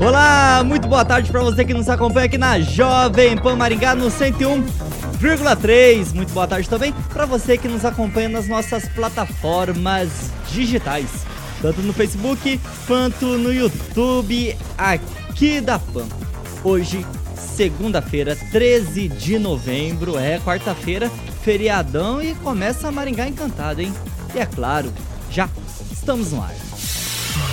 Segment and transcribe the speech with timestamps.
[0.00, 4.06] Olá, muito boa tarde para você que nos acompanha aqui na Jovem Pan Maringá no
[4.06, 6.14] 101,3.
[6.14, 10.08] Muito boa tarde também para você que nos acompanha nas nossas plataformas
[10.52, 11.26] digitais,
[11.60, 16.06] tanto no Facebook quanto no YouTube aqui da Pan.
[16.62, 17.04] Hoje,
[17.34, 21.10] segunda-feira, 13 de novembro, é quarta-feira,
[21.42, 23.92] feriadão e começa a Maringá encantada, hein?
[24.32, 24.92] E é claro,
[25.28, 25.48] já
[25.90, 26.67] estamos no ar.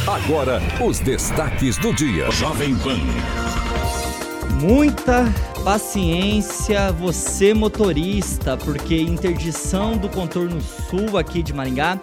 [0.07, 2.29] Agora, os destaques do dia.
[2.29, 2.99] Jovem Pan.
[4.61, 5.25] Muita
[5.63, 11.99] paciência, você motorista, porque interdição do contorno sul aqui de Maringá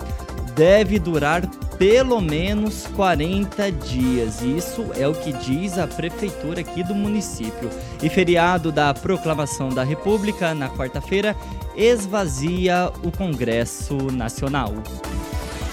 [0.57, 1.47] deve durar
[1.79, 4.43] pelo menos 40 dias.
[4.43, 7.71] Isso é o que diz a prefeitura aqui do município.
[8.03, 11.37] E feriado da proclamação da República na quarta-feira
[11.77, 14.75] esvazia o Congresso Nacional.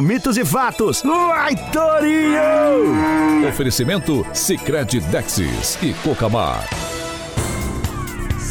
[0.00, 1.02] Mitos e Fatos.
[1.02, 3.48] Vai, Torinho!
[3.48, 6.64] Oferecimento Cicred Dexis e Cocamar.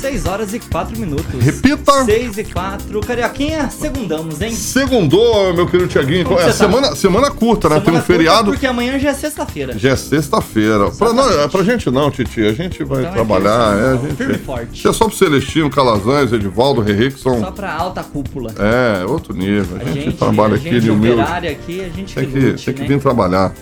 [0.04, 1.34] 6 horas e 4 minutos.
[1.40, 2.04] Repita!
[2.04, 3.00] 6 e 4.
[3.00, 4.52] Carioquinha, segundamos, hein?
[4.52, 6.30] Segundou, meu querido Tiaguinho.
[6.34, 6.52] É, tá?
[6.52, 7.76] semana, semana curta, né?
[7.76, 8.52] Semana Tem um feriado.
[8.52, 9.80] Porque amanhã já é sexta-feira.
[9.80, 10.92] Já é sexta-feira.
[10.92, 12.42] Pra, não, é pra gente não, Titi.
[12.42, 13.78] A gente vai então trabalhar.
[13.78, 14.78] É, é, a gente, firme forte.
[14.78, 17.40] Isso é só pro Celestino, Calazans, Edivaldo, Rerê, que são.
[17.40, 18.54] Só pra alta cúpula.
[18.60, 19.78] É, outro nível.
[19.78, 21.22] A, a gente, gente, trabalha a aqui de humilde.
[21.22, 22.88] Aqui, a gente tem que, lute, tem que né?
[22.90, 23.54] vir trabalhar.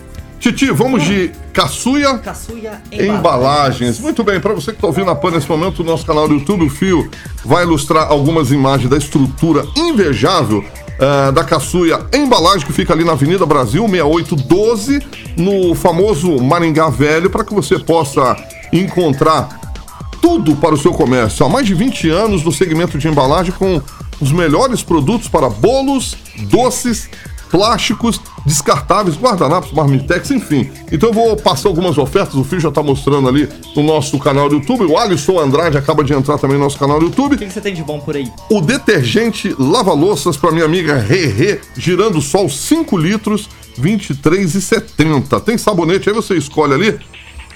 [0.42, 3.16] Titi, vamos de caçuia, caçuia embalagens.
[3.16, 4.00] embalagens.
[4.00, 6.34] Muito bem, para você que está ouvindo a PAN nesse momento, o nosso canal do
[6.34, 7.08] YouTube, o Fio,
[7.44, 13.12] vai ilustrar algumas imagens da estrutura invejável uh, da caçuia embalagem que fica ali na
[13.12, 15.00] Avenida Brasil 6812,
[15.36, 18.36] no famoso Maringá Velho, para que você possa
[18.72, 19.60] encontrar
[20.20, 21.46] tudo para o seu comércio.
[21.46, 23.80] Há mais de 20 anos no segmento de embalagem com
[24.20, 26.16] os melhores produtos para bolos,
[26.50, 27.08] doces,
[27.52, 30.70] plásticos descartáveis, guardanapos, marmitex, enfim.
[30.90, 33.46] Então eu vou passar algumas ofertas, o Fio já está mostrando ali
[33.76, 34.86] no nosso canal do YouTube.
[34.86, 37.34] O Alisson Andrade acaba de entrar também no nosso canal do YouTube.
[37.34, 38.32] O que, que você tem de bom por aí?
[38.50, 45.40] O detergente lava-louças para minha amiga Rerê, girando sol 5 litros, 23,70.
[45.42, 46.98] Tem sabonete, aí você escolhe ali.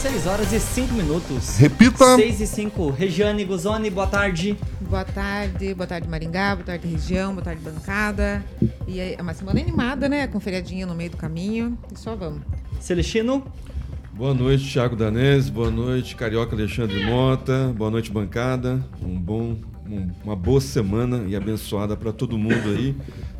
[0.00, 1.56] 6 horas e 5 minutos.
[1.56, 2.14] Repita.
[2.14, 2.90] 6 e 5.
[2.90, 4.56] Regiane Guzoni, boa tarde.
[4.80, 8.44] Boa tarde, boa tarde Maringá, boa tarde região, boa tarde bancada.
[8.86, 10.28] E é uma semana animada, né?
[10.28, 11.76] Com feriadinha no meio do caminho.
[11.92, 12.42] E só vamos.
[12.78, 13.44] Celestino.
[14.20, 15.50] Boa noite, Thiago Danese.
[15.50, 17.72] Boa noite, Carioca Alexandre Mota.
[17.74, 18.78] Boa noite, bancada.
[19.02, 19.56] Um bom,
[19.88, 22.94] um, uma boa semana e abençoada para todo mundo aí.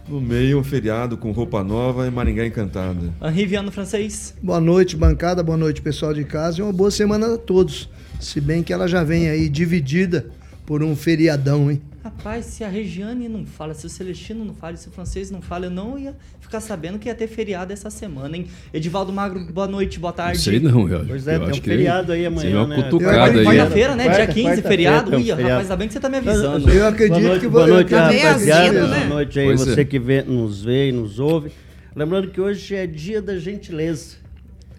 [0.08, 3.12] No meio, um feriado com roupa nova e Maringá encantada.
[3.22, 4.34] Henri Viano Francês.
[4.42, 5.42] Boa noite, bancada.
[5.42, 6.60] Boa noite, pessoal de casa.
[6.60, 7.90] E uma boa semana a todos.
[8.18, 10.30] Se bem que ela já vem aí dividida
[10.64, 11.82] por um feriadão, hein?
[12.16, 15.40] Rapaz, se a Regiane não fala, se o Celestino não fala, se o francês não
[15.40, 18.46] fala, eu não ia ficar sabendo que ia ter feriado essa semana, hein?
[18.74, 20.36] Edivaldo Magro, boa noite, boa tarde.
[20.38, 22.58] Não sei não, eu, Pois é, eu tem acho um que feriado aí amanhã, seria
[22.58, 22.82] uma né?
[22.82, 23.44] cutucada aí.
[23.46, 24.02] Quarta-feira, né?
[24.04, 25.10] Dia Quarta- 15, quarta-feira feriado.
[25.12, 26.70] tem Ih, rapaz, ainda bem que você tá me avisando.
[26.70, 28.62] Eu acredito boa noite, que boa vou- noite, Tá meio rapaziada.
[28.68, 28.96] azedo, né?
[28.98, 29.84] Boa noite aí, Pois você é.
[29.84, 31.52] que vê, nos vê e nos ouve.
[31.96, 34.16] Lembrando que hoje é dia da gentileza.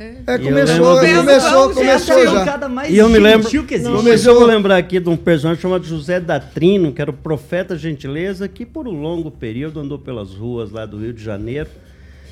[0.01, 2.87] É, E eu começou, lembro- começou, começou a já.
[2.89, 3.47] E eu me lembro.
[3.53, 8.47] eu vou lembrar aqui de um personagem chamado José Datrino, que era o profeta gentileza,
[8.47, 11.69] que por um longo período andou pelas ruas lá do Rio de Janeiro,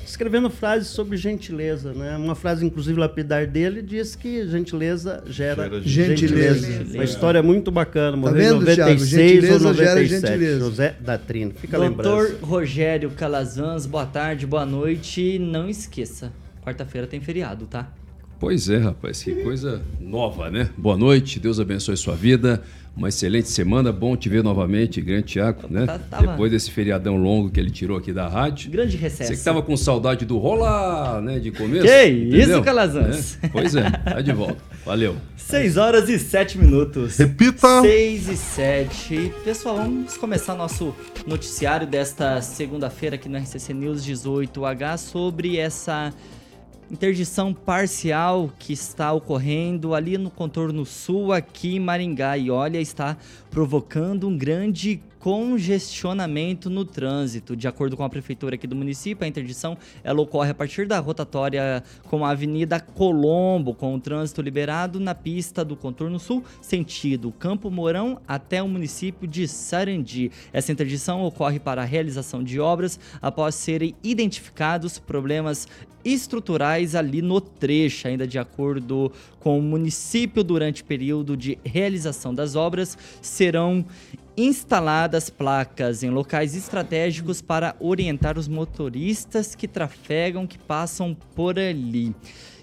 [0.04, 2.16] escrevendo frases sobre gentileza, né?
[2.16, 6.66] Uma frase, inclusive, lapidar dele diz que gentileza gera, Gera gentileza.
[6.66, 6.94] gentileza.
[6.94, 8.16] Uma história muito bacana.
[8.16, 8.90] Morreu vendo, em 96 Thiago?
[9.00, 10.20] ou Gentileza gera 97.
[10.32, 10.58] gentileza.
[10.58, 11.52] José Datrino.
[11.54, 12.36] Fica a Doutor lembrança.
[12.42, 15.38] Rogério Calazans, boa tarde, boa noite.
[15.38, 16.32] Não esqueça,
[16.64, 17.88] quarta-feira tem feriado, tá?
[18.38, 20.70] Pois é, rapaz, que coisa nova, né?
[20.76, 22.62] Boa noite, Deus abençoe sua vida.
[22.96, 25.86] Uma excelente semana, bom te ver novamente, grande Tiago, né?
[25.86, 28.70] Tá- tava- Depois desse feriadão longo que ele tirou aqui da rádio.
[28.70, 29.30] Grande recesso.
[29.32, 31.84] Você que tava com saudade do rola, né, de começo.
[31.86, 32.56] Que entendeu?
[32.56, 33.38] isso, Calazans?
[33.42, 34.56] É, Pois é, tá de volta.
[34.84, 35.16] Valeu.
[35.36, 37.16] 6 horas e 7 minutos.
[37.18, 37.82] Repita.
[37.82, 39.32] 6 e 7.
[39.44, 40.94] Pessoal, vamos começar nosso
[41.26, 46.12] noticiário desta segunda-feira aqui no RCC News 18H sobre essa
[46.90, 52.36] interdição parcial que está ocorrendo ali no contorno sul, aqui em Maringá.
[52.36, 53.16] E olha, está
[53.50, 57.54] provocando um grande congestionamento no trânsito.
[57.54, 60.98] De acordo com a prefeitura aqui do município, a interdição ela ocorre a partir da
[60.98, 67.32] rotatória com a Avenida Colombo, com o trânsito liberado na pista do contorno sul, sentido
[67.32, 70.32] Campo Mourão até o município de Sarandi.
[70.52, 75.68] Essa interdição ocorre para a realização de obras após serem identificados problemas
[76.04, 82.34] estruturais ali no trecho, ainda de acordo com o município, durante o período de realização
[82.34, 83.84] das obras, serão
[84.36, 92.14] instaladas placas em locais estratégicos para orientar os motoristas que trafegam, que passam por ali.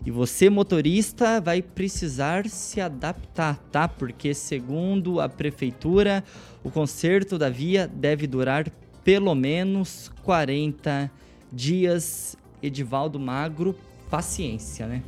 [0.05, 3.87] E você, motorista, vai precisar se adaptar, tá?
[3.87, 6.23] Porque, segundo a prefeitura,
[6.63, 8.71] o conserto da via deve durar
[9.03, 11.11] pelo menos 40
[11.51, 12.37] dias.
[12.61, 13.75] Edivaldo Magro,
[14.09, 15.03] paciência, né?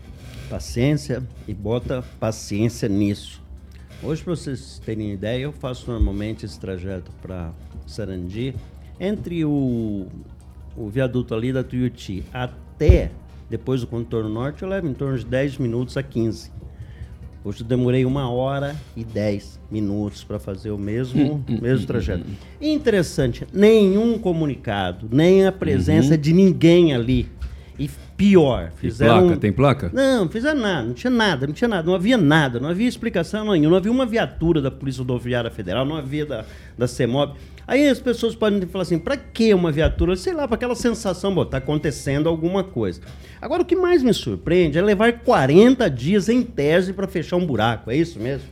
[0.50, 3.42] Paciência e bota paciência nisso.
[4.02, 7.52] Hoje, para vocês terem ideia, eu faço normalmente esse trajeto para
[7.86, 8.56] Sarandi,
[9.00, 10.08] entre o,
[10.78, 13.12] o viaduto ali da Tuiuti até
[13.50, 16.52] depois do contorno norte, eu levo em torno de 10 minutos a 15.
[17.44, 22.26] Hoje eu demorei uma hora e 10 minutos para fazer o mesmo, mesmo trajeto.
[22.60, 27.30] Interessante, nenhum comunicado, nem a presença de ninguém ali.
[27.78, 27.90] E
[28.20, 29.22] pior, E fizeram.
[29.28, 29.90] placa, tem placa?
[29.94, 32.86] Não, não fizeram nada, não tinha nada, não tinha nada, não havia nada, não havia
[32.88, 36.44] explicação nenhuma, não havia uma viatura da Polícia Rodoviária Federal, não havia da,
[36.78, 37.36] da CEMOB.
[37.66, 40.18] Aí as pessoas podem falar assim, pra que uma viatura?
[40.18, 43.00] Sei lá, para aquela sensação, bom, tá acontecendo alguma coisa.
[43.42, 47.46] Agora, o que mais me surpreende é levar 40 dias em tese para fechar um
[47.46, 48.50] buraco, é isso mesmo?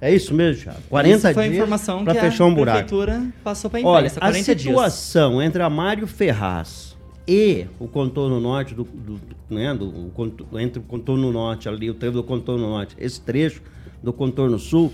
[0.00, 0.78] É isso mesmo, Thiago?
[0.88, 2.78] 40 Isso foi a dias informação para que fechar a um buraco.
[2.78, 4.62] prefeitura passou para a Olha, imprensa, a 40 dias.
[4.62, 6.87] situação entre a Mário Ferraz
[7.28, 9.20] e o contorno norte do, do,
[9.50, 10.10] né, do
[10.58, 13.60] entre o contorno norte ali, o trevo do contorno norte, esse trecho
[14.02, 14.90] do contorno sul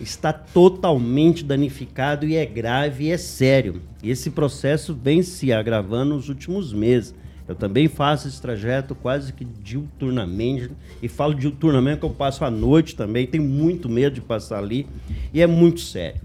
[0.00, 3.82] está totalmente danificado e é grave e é sério.
[4.02, 7.14] Esse processo vem se agravando nos últimos meses.
[7.48, 10.70] Eu também faço esse trajeto quase que diuturnamente.
[11.02, 13.26] E falo diuturnamente que eu passo à noite também.
[13.26, 14.86] Tenho muito medo de passar ali.
[15.34, 16.20] E é muito sério.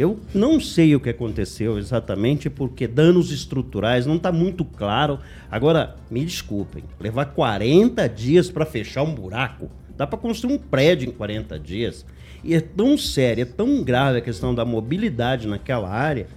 [0.00, 5.18] Eu não sei o que aconteceu exatamente, porque danos estruturais não está muito claro.
[5.50, 11.06] Agora, me desculpem, levar 40 dias para fechar um buraco, dá para construir um prédio
[11.06, 12.06] em 40 dias.
[12.42, 16.28] E é tão sério, é tão grave a questão da mobilidade naquela área,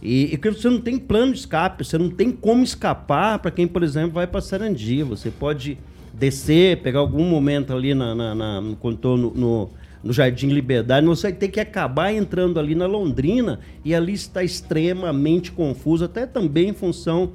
[0.00, 3.66] e, que você não tem plano de escape, você não tem como escapar para quem,
[3.66, 5.02] por exemplo, vai para Sarandi.
[5.02, 5.76] Você pode
[6.14, 9.68] descer, pegar algum momento ali na, na- na- no contorno, no,
[10.04, 14.44] no Jardim Liberdade, você vai ter que acabar entrando ali na Londrina e ali está
[14.44, 17.32] extremamente confuso, até também em função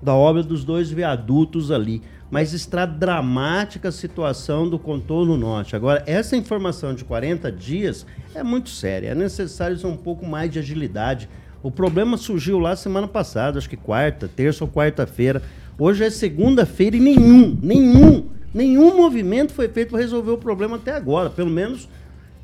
[0.00, 2.00] da obra dos dois viadutos ali.
[2.30, 5.76] Mas está dramática a situação do contorno norte.
[5.76, 9.08] Agora, essa informação de 40 dias é muito séria.
[9.08, 11.28] É necessário um pouco mais de agilidade.
[11.62, 15.42] O problema surgiu lá semana passada, acho que quarta, terça ou quarta-feira.
[15.78, 20.92] Hoje é segunda-feira e nenhum, nenhum, nenhum movimento foi feito para resolver o problema até
[20.92, 21.28] agora.
[21.28, 21.88] Pelo menos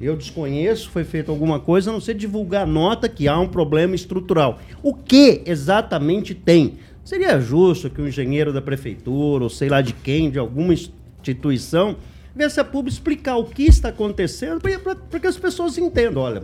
[0.00, 3.94] eu desconheço, foi feito alguma coisa, a não ser divulgar nota que há um problema
[3.94, 4.60] estrutural.
[4.82, 6.78] O que exatamente tem?
[7.04, 11.96] Seria justo que o engenheiro da prefeitura, ou sei lá de quem, de alguma instituição,
[12.36, 16.22] viesse a público explicar o que está acontecendo para que as pessoas entendam.
[16.22, 16.42] Olha,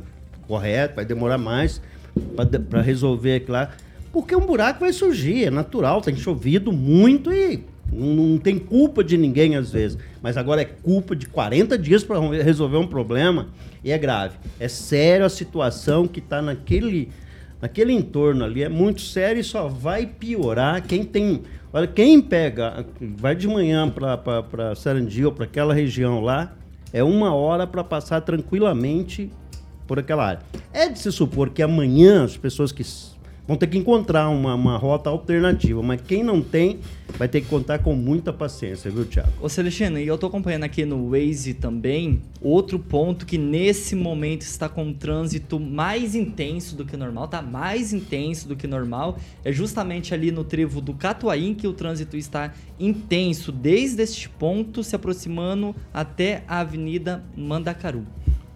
[0.49, 1.81] correto, vai demorar mais,
[2.69, 3.71] para resolver aquilo lá.
[4.13, 7.65] Porque um buraco vai surgir, é natural, tem chovido muito e
[7.95, 9.97] não, não tem culpa de ninguém às vezes.
[10.21, 13.49] Mas agora é culpa de 40 dias para resolver um problema
[13.83, 14.37] e é grave.
[14.59, 17.11] É sério a situação que está naquele,
[17.61, 21.43] naquele entorno ali, é muito sério e só vai piorar quem tem.
[21.73, 26.57] Olha, quem pega, vai de manhã para Sarandi ou para aquela região lá,
[26.93, 29.31] é uma hora para passar tranquilamente
[29.87, 30.41] por aquela área.
[30.73, 32.85] É de se supor que amanhã as pessoas que
[33.47, 35.83] vão ter que encontrar uma, uma rota alternativa.
[35.83, 36.81] Mas quem não tem,
[37.19, 39.31] vai ter que contar com muita paciência, viu, Thiago?
[39.41, 44.43] Ô Celestino, e eu tô acompanhando aqui no Waze também, outro ponto que nesse momento
[44.43, 49.19] está com um trânsito mais intenso do que normal, tá mais intenso do que normal,
[49.45, 54.83] é justamente ali no trevo do Catuaí que o trânsito está intenso, desde este ponto
[54.83, 58.05] se aproximando até a Avenida Mandacaru.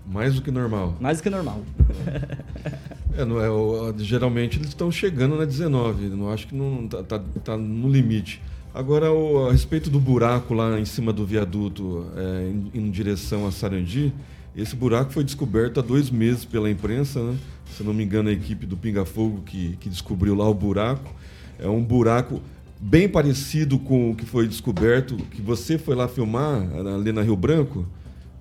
[0.07, 0.97] Mais do que normal.
[0.99, 1.63] Mais do que normal.
[3.19, 7.03] É, não é, o, geralmente eles estão chegando na 19, não acho que não tá,
[7.03, 8.41] tá, tá no limite.
[8.73, 13.45] Agora, o, a respeito do buraco lá em cima do viaduto, é, em, em, direção
[13.45, 14.15] a Sarandi,
[14.55, 17.37] esse buraco foi descoberto há dois meses pela imprensa, né?
[17.77, 21.13] Se não me engano, a equipe do Pinga Fogo que, que descobriu lá o buraco.
[21.59, 22.41] É um buraco
[22.79, 26.63] bem parecido com o que foi descoberto, que você foi lá filmar
[26.97, 27.85] ali na Rio Branco.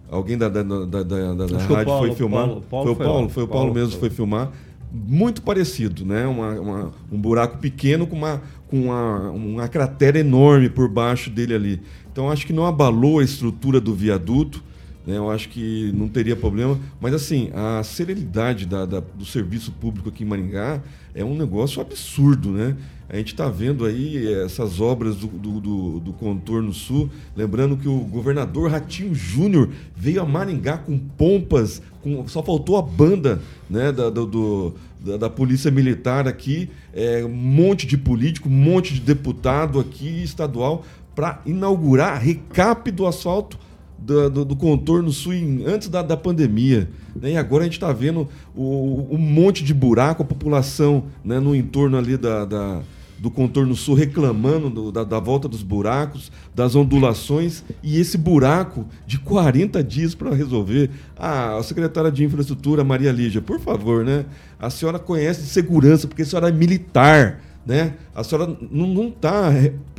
[0.10, 2.46] Alguém da, da, da, da, da rádio Paulo, foi filmar.
[2.46, 4.52] Paulo, Paulo foi o Paulo, foi, o Paulo, mesmo que foi filmar.
[4.92, 6.26] Muito parecido, né?
[6.26, 11.54] Uma, uma, um buraco pequeno com, uma, com uma, uma cratera enorme por baixo dele
[11.54, 11.82] ali.
[12.12, 14.64] Então acho que não abalou a estrutura do viaduto.
[15.06, 15.18] Né?
[15.18, 16.80] Eu acho que não teria problema.
[17.00, 20.82] Mas assim, a serenidade da, da, do serviço público aqui em Maringá
[21.14, 22.76] é um negócio absurdo, né?
[23.10, 27.10] A gente está vendo aí essas obras do, do, do, do, contorno sul.
[27.38, 32.82] Lembrando que o governador Ratinho Júnior veio a Maringá com pompas, com, só faltou a
[32.82, 38.52] banda né, da, do, da, da, Polícia Militar aqui, é, um monte de político, um
[38.52, 40.84] monte de deputado aqui estadual
[41.16, 43.58] para inaugurar a recap do asfalto
[43.98, 45.34] do, do, do, contorno sul
[45.66, 46.90] antes da, da pandemia.
[47.16, 47.32] Né?
[47.32, 51.56] E agora a gente está vendo o, um monte de buraco, a população né, no
[51.56, 52.82] entorno ali da, da
[53.20, 58.86] do contorno sul reclamando do, da, da, volta dos buracos, das ondulações e esse buraco
[59.06, 60.90] de 40 dias para resolver.
[61.18, 64.26] Ah, a secretária de infraestrutura, Maria Lígia, por favor, né?
[64.60, 67.96] A senhora conhece de segurança, porque a senhora é militar, né?
[68.14, 69.52] A senhora não está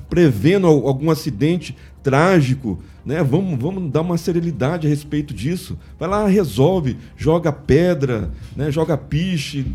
[0.08, 3.22] prevendo algum acidente trágico, né?
[3.22, 5.78] Vamos, vamos dar uma serenidade a respeito disso.
[5.98, 8.70] Vai lá, resolve, joga pedra, né?
[8.70, 9.66] joga piche,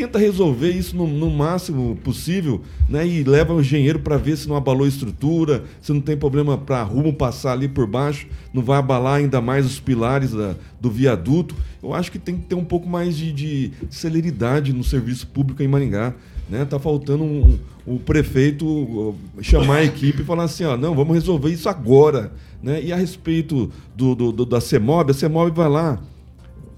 [0.00, 3.06] tenta resolver isso no, no, máximo possível, né?
[3.06, 6.56] E leva o engenheiro para ver se não abalou a estrutura, se não tem problema
[6.56, 10.90] para rumo passar ali por baixo, não vai abalar ainda mais os pilares da, do
[10.90, 11.54] viaduto.
[11.82, 15.62] Eu acho que tem que ter um pouco mais de, de celeridade no serviço público
[15.62, 16.14] em Maringá.
[16.48, 16.64] Né?
[16.64, 21.14] Tá faltando um, um, o prefeito chamar a equipe e falar assim, ó, não, vamos
[21.14, 22.32] resolver isso agora.
[22.62, 22.82] Né?
[22.82, 26.00] E a respeito do, do, do da CEMOB, a CEMOB vai lá,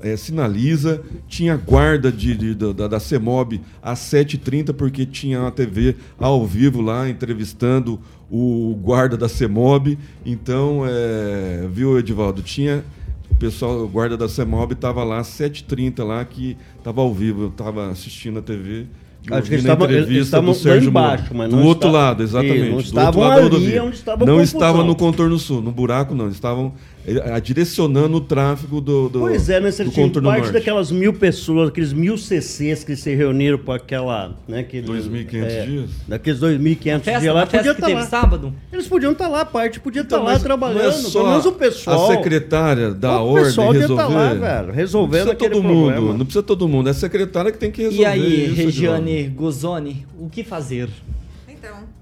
[0.03, 5.97] é, sinaliza, tinha guarda de, de da, da CEMOB às 7h30, porque tinha uma TV
[6.19, 9.99] ao vivo lá entrevistando o guarda da CEMOB.
[10.27, 12.43] Então, é, viu, Edivaldo?
[12.43, 12.85] Tinha.
[13.31, 17.43] O pessoal, o guarda da CEMOB estava lá às 7h30 lá, que estava ao vivo,
[17.43, 18.87] eu estava assistindo a TV.
[19.31, 22.71] Acho que eles estavam, eles estavam embaixo, mas não Do outro lado, exatamente.
[22.71, 26.29] Não estavam ali onde estava Não estava no contorno sul, no buraco não.
[26.29, 26.73] Estavam
[27.07, 29.71] eh, direcionando o tráfego do, do Pois é, né?
[29.71, 30.53] Você tinha parte norte.
[30.53, 34.37] daquelas mil pessoas, aqueles mil CCs que se reuniram para aquela...
[34.47, 35.91] Né, aquele, 2.500 é, dias?
[36.07, 37.47] Daqueles 2.500 dias lá.
[37.47, 38.07] Podia estar tá lá.
[38.07, 38.55] sábado?
[38.73, 41.07] Eles podiam estar tá lá, a parte podia estar então, tá lá trabalhando.
[41.07, 42.11] É pelo menos o pessoal...
[42.11, 44.03] A secretária da o ordem pessoal resolver...
[44.03, 46.01] Tá lá, velho, resolvendo não todo problema.
[46.01, 48.55] mundo, Não precisa todo mundo, é a secretária que tem que resolver E aí, isso,
[48.55, 50.89] Regiane Guzoni, o que fazer?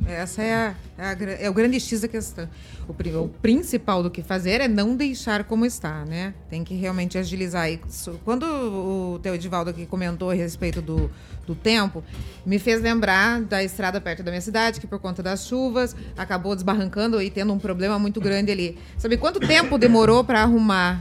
[0.06, 2.48] Essa é, a, é, a, é o grande X da questão.
[2.88, 6.34] O, o, principal do que fazer é não deixar como está, né?
[6.48, 8.18] Tem que realmente agilizar isso.
[8.24, 11.10] Quando o teu Edivaldo aqui comentou a respeito do,
[11.46, 12.02] do tempo,
[12.44, 16.54] me fez lembrar da estrada perto da minha cidade, que por conta das chuvas acabou
[16.54, 18.78] desbarrancando e tendo um problema muito grande ali.
[18.96, 21.00] Sabe quanto tempo demorou para arrumar,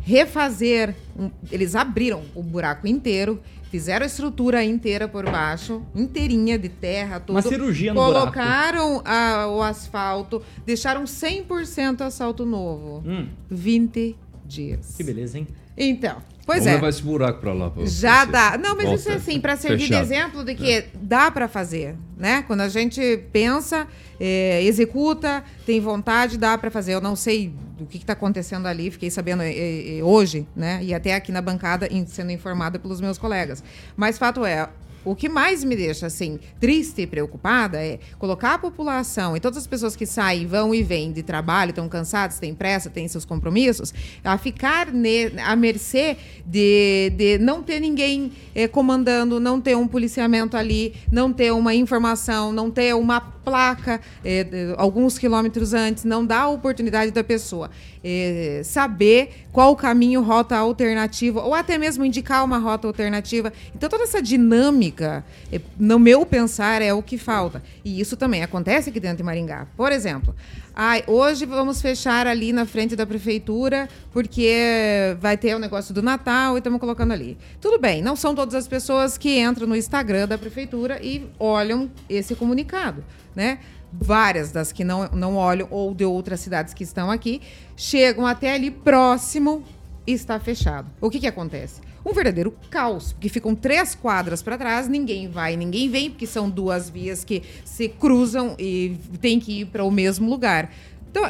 [0.00, 0.94] refazer?
[1.16, 7.20] Um, eles abriram o buraco inteiro Fizeram a estrutura inteira por baixo, inteirinha de terra,
[7.20, 7.36] tudo.
[7.36, 13.00] Uma cirurgia no Colocaram a, o asfalto, deixaram 100% asfalto novo.
[13.06, 13.28] Hum.
[13.48, 14.96] 20 dias.
[14.96, 15.46] Que beleza, hein?
[15.76, 16.74] Então, pois Vamos é.
[16.74, 17.70] levar esse buraco para lá.
[17.70, 18.58] Pra Já dá.
[18.58, 19.00] Não, mas Volta.
[19.00, 20.06] isso é assim, para servir Fechado.
[20.06, 20.88] de exemplo de que é.
[21.00, 22.42] dá para fazer, né?
[22.48, 23.00] Quando a gente
[23.32, 23.86] pensa,
[24.18, 26.94] é, executa, tem vontade, dá para fazer.
[26.94, 30.80] Eu não sei do que está acontecendo ali, fiquei sabendo eh, eh, hoje, né?
[30.82, 33.64] E até aqui na bancada sendo informada pelos meus colegas.
[33.96, 34.68] Mas fato é,
[35.02, 39.56] o que mais me deixa assim triste e preocupada é colocar a população e todas
[39.56, 43.24] as pessoas que saem, vão e vêm de trabalho, estão cansadas, têm pressa, têm seus
[43.24, 49.74] compromissos, a ficar ne- à mercê de, de não ter ninguém eh, comandando, não ter
[49.74, 55.72] um policiamento ali, não ter uma informação, não ter uma placa eh, de- alguns quilômetros
[55.74, 57.70] antes, não dá a oportunidade da pessoa
[58.04, 63.52] eh, saber qual o caminho, rota alternativa, ou até mesmo indicar uma rota alternativa.
[63.74, 67.62] Então, toda essa dinâmica, eh, no meu pensar, é o que falta.
[67.84, 69.66] E isso também acontece aqui dentro de Maringá.
[69.76, 70.34] Por exemplo,
[70.82, 76.00] ai, hoje vamos fechar ali na frente da prefeitura, porque vai ter o negócio do
[76.00, 77.36] Natal e estamos colocando ali.
[77.60, 81.90] Tudo bem, não são todas as pessoas que entram no Instagram da prefeitura e olham
[82.08, 83.04] esse comunicado,
[83.36, 83.58] né?
[83.92, 87.42] várias das que não, não olham, ou de outras cidades que estão aqui,
[87.76, 89.62] chegam até ali próximo
[90.06, 90.90] e está fechado.
[90.98, 91.82] O que, que acontece?
[92.04, 96.48] Um verdadeiro caos, porque ficam três quadras para trás, ninguém vai, ninguém vem, porque são
[96.48, 100.72] duas vias que se cruzam e tem que ir para o mesmo lugar.
[101.10, 101.24] Então,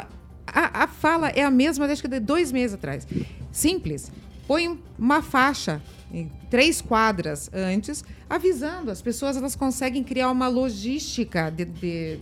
[0.47, 3.07] a, a fala é a mesma desde que de dois meses atrás.
[3.51, 4.11] Simples.
[4.47, 5.81] Põe uma faixa
[6.49, 8.91] três quadras antes, avisando.
[8.91, 11.53] As pessoas elas conseguem criar uma logística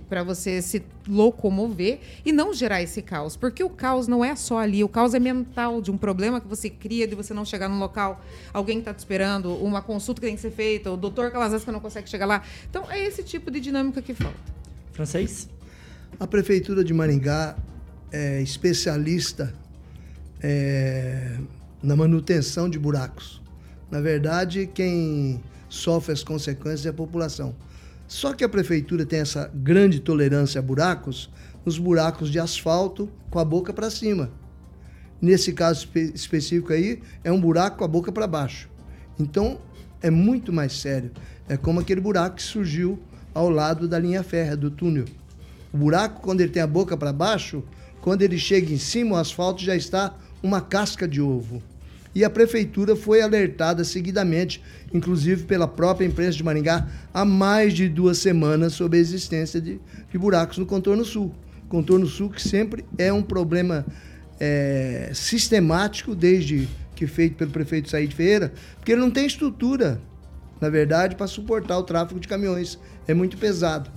[0.07, 3.35] para você se locomover e não gerar esse caos.
[3.35, 6.47] Porque o caos não é só ali, o caos é mental, de um problema que
[6.47, 10.27] você cria, de você não chegar no local, alguém está te esperando, uma consulta que
[10.27, 12.43] tem que ser feita, o doutor Calazans que não consegue chegar lá.
[12.69, 14.37] Então, é esse tipo de dinâmica que falta.
[14.91, 15.49] Francês?
[16.19, 17.55] A Prefeitura de Maringá
[18.11, 19.53] é especialista
[20.41, 21.37] é,
[21.81, 23.41] na manutenção de buracos.
[23.91, 27.55] Na verdade, quem sofre as consequências é a população.
[28.07, 31.29] Só que a Prefeitura tem essa grande tolerância a buracos,
[31.65, 34.31] nos buracos de asfalto com a boca para cima.
[35.21, 38.69] Nesse caso espe- específico aí, é um buraco com a boca para baixo.
[39.19, 39.59] Então,
[40.01, 41.11] é muito mais sério.
[41.47, 42.99] É como aquele buraco que surgiu
[43.33, 45.05] ao lado da linha férrea, do túnel.
[45.73, 47.63] O buraco, quando ele tem a boca para baixo,
[48.01, 51.61] quando ele chega em cima, o asfalto já está uma casca de ovo.
[52.13, 57.87] E a prefeitura foi alertada seguidamente, inclusive pela própria imprensa de Maringá, há mais de
[57.87, 59.79] duas semanas sobre a existência de,
[60.11, 61.33] de buracos no contorno sul.
[61.67, 63.85] Contorno sul que sempre é um problema
[64.39, 70.01] é, sistemático, desde que feito pelo prefeito Said Ferreira, porque ele não tem estrutura,
[70.59, 72.79] na verdade, para suportar o tráfego de caminhões.
[73.07, 73.89] É muito pesado.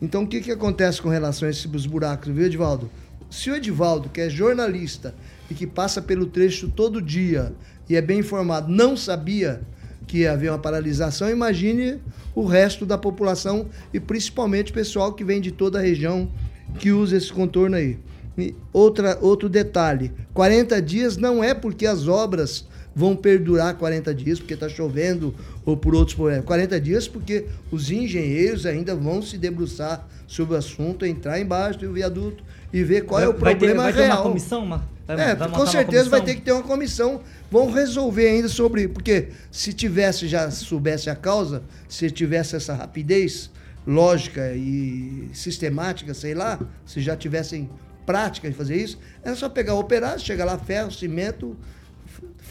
[0.00, 2.90] Então, o que, que acontece com relação a esses buracos, viu, Edivaldo?
[3.30, 5.14] Se o Edivaldo, que é jornalista
[5.52, 7.52] e que passa pelo trecho todo dia
[7.88, 9.60] e é bem informado, não sabia
[10.06, 12.00] que ia haver uma paralisação, imagine
[12.34, 16.30] o resto da população e principalmente o pessoal que vem de toda a região
[16.78, 17.98] que usa esse contorno aí.
[18.38, 24.38] E outra, outro detalhe: 40 dias não é porque as obras vão perdurar 40 dias,
[24.38, 25.34] porque está chovendo
[25.66, 26.46] ou por outros problemas.
[26.46, 31.92] 40 dias porque os engenheiros ainda vão se debruçar sobre o assunto, entrar embaixo do
[31.92, 34.16] viaduto e ver qual é o vai ter, problema vai ter real.
[34.18, 34.64] uma comissão?
[34.64, 37.20] Uma, vai- É, vai com certeza vai ter que ter uma comissão.
[37.50, 38.88] Vão resolver ainda sobre.
[38.88, 43.50] Porque se tivesse, já soubesse a causa, se tivesse essa rapidez
[43.86, 47.68] lógica e sistemática, sei lá, se já tivessem
[48.06, 51.56] prática de fazer isso, é só pegar o operário, chegar lá, ferro, cimento,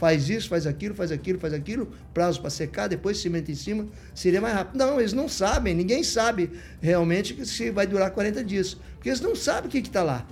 [0.02, 3.88] faz isso, faz aquilo, faz aquilo, faz aquilo, prazo para secar, depois cimento em cima,
[4.16, 4.76] seria mais rápido.
[4.76, 6.50] Não, eles não sabem, ninguém sabe
[6.82, 10.26] realmente se vai durar 40 dias, porque eles não sabem o que está lá.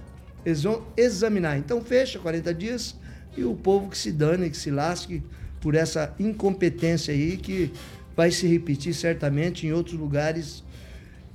[0.44, 1.56] Eles vão examinar.
[1.60, 2.96] Então fecha 40 dias
[3.38, 5.22] e o povo que se dane, que se lasque
[5.62, 7.72] por essa incompetência aí que
[8.16, 10.64] vai se repetir certamente em outros lugares.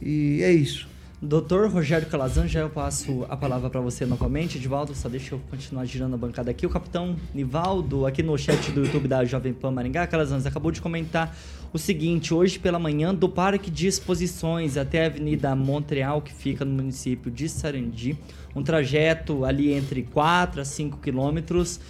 [0.02, 0.88] E é isso.
[1.22, 4.58] Doutor Rogério Calazan, já eu passo a palavra para você novamente.
[4.58, 6.66] Edivaldo, só deixa eu continuar girando a bancada aqui.
[6.66, 10.82] O capitão Nivaldo, aqui no chat do YouTube da Jovem Pan Maringá, Calazan, acabou de
[10.82, 11.34] comentar
[11.72, 16.64] o seguinte: hoje pela manhã, do Parque de Exposições até a Avenida Montreal, que fica
[16.64, 18.18] no município de Sarandi,
[18.54, 21.80] um trajeto ali entre 4 a 5 quilômetros,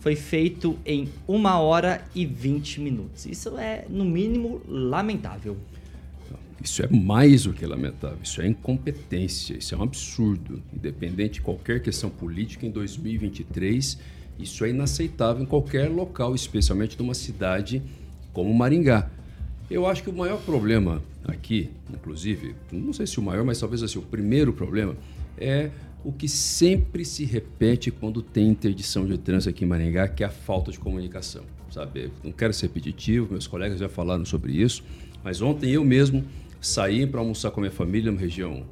[0.00, 3.26] foi feito em 1 hora e 20 minutos.
[3.26, 5.56] Isso é, no mínimo, lamentável.
[6.62, 10.62] Isso é mais do que lamentável, isso é incompetência, isso é um absurdo.
[10.74, 13.98] Independente de qualquer questão política, em 2023,
[14.38, 17.82] isso é inaceitável em qualquer local, especialmente numa cidade
[18.32, 19.10] como Maringá.
[19.70, 23.82] Eu acho que o maior problema aqui, inclusive, não sei se o maior, mas talvez
[23.82, 24.96] assim, o primeiro problema
[25.38, 25.70] é
[26.04, 30.26] o que sempre se repete quando tem interdição de trânsito aqui em Maringá, que é
[30.26, 31.42] a falta de comunicação.
[31.70, 32.10] Sabe?
[32.24, 34.82] Não quero ser repetitivo, meus colegas já falaram sobre isso,
[35.22, 36.24] mas ontem eu mesmo
[36.60, 38.64] saí para almoçar com a minha família numa região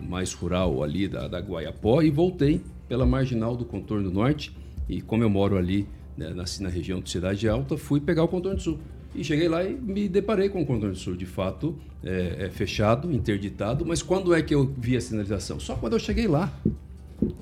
[0.00, 4.56] mais rural ali da, da Guaiapó e voltei pela marginal do contorno norte.
[4.88, 8.28] E como eu moro ali, né, nasci na região de Cidade Alta, fui pegar o
[8.28, 8.78] contorno sul.
[9.14, 13.10] E cheguei lá e me deparei com o contorno sul, de fato, é, é fechado,
[13.10, 13.84] interditado.
[13.84, 15.58] Mas quando é que eu vi a sinalização?
[15.58, 16.52] Só quando eu cheguei lá.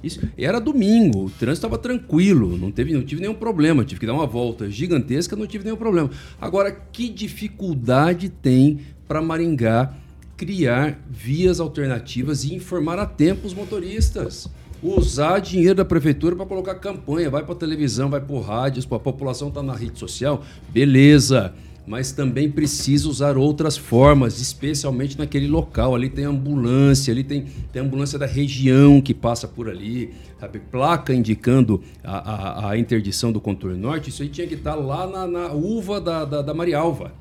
[0.02, 0.20] Isso.
[0.38, 3.84] Era domingo, o trânsito estava tranquilo, não, teve, não tive nenhum problema.
[3.84, 6.10] Tive que dar uma volta gigantesca, não tive nenhum problema.
[6.40, 9.92] Agora, que dificuldade tem para Maringá
[10.36, 14.48] criar vias alternativas e informar a tempo os motoristas?
[14.82, 19.48] Usar dinheiro da prefeitura para colocar campanha, vai para televisão, vai para rádios, a população
[19.48, 21.54] está na rede social, beleza
[21.86, 25.94] mas também precisa usar outras formas, especialmente naquele local.
[25.94, 30.58] Ali tem ambulância, ali tem, tem ambulância da região que passa por ali, sabe?
[30.58, 34.08] placa indicando a, a, a interdição do contorno norte.
[34.08, 37.12] Isso aí tinha que estar lá na, na uva da, da, da Marialva.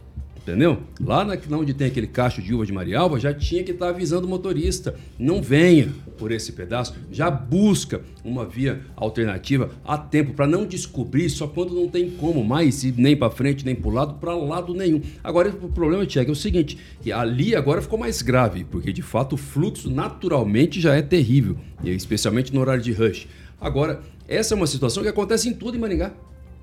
[0.44, 0.80] Entendeu?
[1.00, 3.92] Lá na, onde tem aquele cacho de uva de Marialva, já tinha que estar tá
[3.92, 4.94] avisando o motorista.
[5.18, 11.30] Não venha por esse pedaço, já busca uma via alternativa a tempo para não descobrir
[11.30, 14.36] só quando não tem como mais ir nem para frente, nem para o lado, para
[14.36, 15.02] lado nenhum.
[15.24, 16.78] Agora, o problema, Tiago, é o seguinte:
[17.14, 22.54] ali agora ficou mais grave, porque de fato o fluxo naturalmente já é terrível, especialmente
[22.54, 23.28] no horário de rush.
[23.62, 26.12] Agora, essa é uma situação que acontece em tudo em Maringá.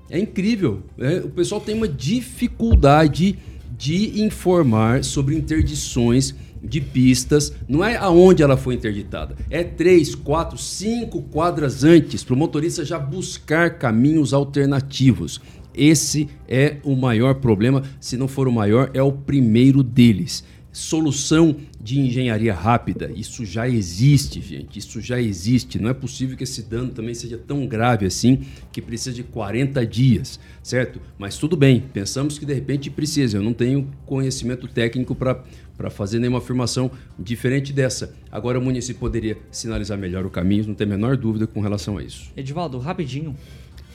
[0.07, 0.83] É incrível.
[0.99, 3.39] É, o pessoal tem uma dificuldade
[3.81, 10.55] de informar sobre interdições de pistas, não é aonde ela foi interditada, é três, quatro,
[10.55, 15.41] cinco quadras antes para o motorista já buscar caminhos alternativos.
[15.73, 21.55] Esse é o maior problema, se não for o maior, é o primeiro deles solução
[21.79, 23.11] de engenharia rápida.
[23.15, 24.79] Isso já existe, gente.
[24.79, 25.79] Isso já existe.
[25.79, 29.85] Não é possível que esse dano também seja tão grave assim que precisa de 40
[29.85, 31.01] dias, certo?
[31.17, 33.37] Mas tudo bem, pensamos que de repente precisa.
[33.37, 35.43] Eu não tenho conhecimento técnico para
[35.89, 38.13] fazer nenhuma afirmação diferente dessa.
[38.31, 41.97] Agora o município poderia sinalizar melhor o caminho, não tem a menor dúvida com relação
[41.97, 42.31] a isso.
[42.37, 43.35] Edivaldo, rapidinho.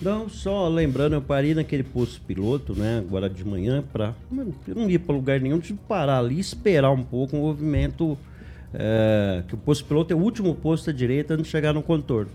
[0.00, 4.14] Não, só lembrando, eu parei naquele posto piloto, né, agora de manhã, para
[4.66, 8.18] não ir para lugar nenhum, tive que parar ali e esperar um pouco o movimento,
[8.74, 11.82] é, que o posto piloto é o último posto à direita antes de chegar no
[11.82, 12.30] contorno.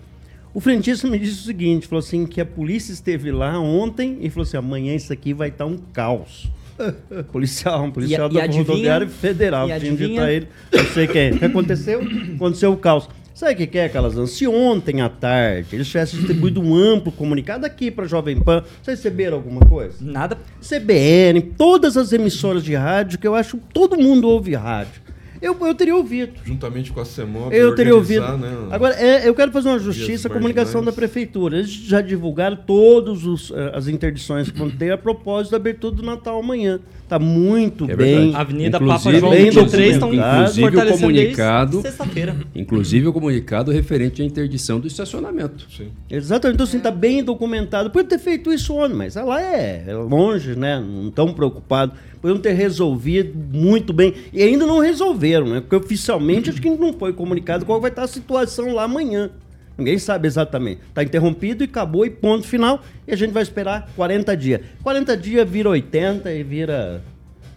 [0.53, 4.29] O frentista me disse o seguinte, falou assim, que a polícia esteve lá ontem e
[4.29, 6.49] falou assim, amanhã isso aqui vai estar tá um caos.
[7.31, 11.33] policial, um policial e, da e rodoviária federal, tinha dito a ele, não sei quem.
[11.33, 12.01] O que aconteceu?
[12.35, 13.07] Aconteceu o caos.
[13.33, 14.27] Sabe o que, é, Calazan?
[14.27, 18.97] Se ontem à tarde eles tivessem distribuído um amplo comunicado aqui para Jovem Pan, vocês
[18.97, 19.95] receberam alguma coisa?
[20.01, 20.37] Nada.
[20.61, 25.01] CBN, todas as emissoras de rádio, que eu acho que todo mundo ouve rádio.
[25.41, 26.33] Eu, eu teria ouvido.
[26.45, 28.37] Juntamente com a CEMOB, eu teria ouvido.
[28.37, 31.57] Né, Agora, é, eu quero fazer uma justiça à comunicação da prefeitura.
[31.57, 36.03] Eles já divulgaram todas eh, as interdições que vão ter a propósito da abertura do
[36.03, 36.79] Natal amanhã.
[37.03, 38.35] Está muito é bem.
[38.35, 42.35] Avenida inclusive, Papa João 23 estão inclusive o comunicado, sexta-feira.
[42.55, 45.67] Inclusive o comunicado referente à interdição do estacionamento.
[45.75, 45.89] Sim.
[46.09, 46.55] Exatamente.
[46.55, 47.89] Então, assim, está bem documentado.
[47.89, 50.79] Pode ter feito isso ontem, mas lá é, é longe, né?
[50.79, 54.13] Não tão preocupado podiam ter resolvido muito bem.
[54.31, 55.61] E ainda não resolveram, né?
[55.61, 59.31] Porque oficialmente acho que não foi comunicado qual vai estar a situação lá amanhã.
[59.77, 60.81] Ninguém sabe exatamente.
[60.87, 62.83] Está interrompido e acabou e ponto final.
[63.07, 64.61] E a gente vai esperar 40 dias.
[64.83, 67.01] 40 dias vira 80 e vira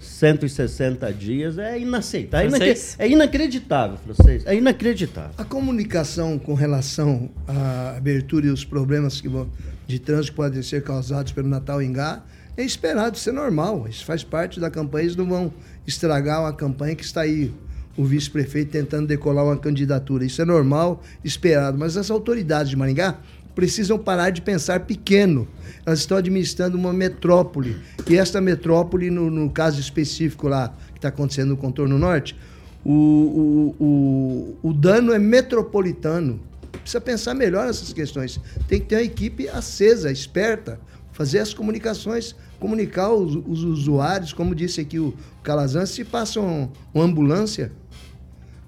[0.00, 1.59] 160 dias.
[1.59, 2.50] É inaceitável.
[2.62, 4.46] É, é inacreditável, francês.
[4.46, 5.33] É inacreditável.
[5.37, 9.48] A comunicação com relação à abertura e os problemas que vão,
[9.87, 12.22] de trânsito que podem ser causados pelo Natal em Gá
[12.56, 13.86] é esperado, isso é normal.
[13.88, 15.04] Isso faz parte da campanha.
[15.04, 15.52] Eles não vão
[15.86, 17.52] estragar uma campanha que está aí
[17.96, 20.24] o vice-prefeito tentando decolar uma candidatura.
[20.24, 21.78] Isso é normal, esperado.
[21.78, 23.18] Mas as autoridades de Maringá
[23.54, 25.46] precisam parar de pensar pequeno.
[25.86, 27.76] Elas estão administrando uma metrópole.
[28.08, 32.36] E esta metrópole, no, no caso específico lá que está acontecendo no contorno norte,
[32.84, 36.40] o, o, o, o dano é metropolitano.
[36.72, 38.40] Precisa pensar melhor nessas questões.
[38.68, 40.78] Tem que ter uma equipe acesa, esperta,
[41.12, 46.68] fazer as comunicações, comunicar os, os usuários, como disse aqui o Calazan, se passa um,
[46.92, 47.72] uma ambulância,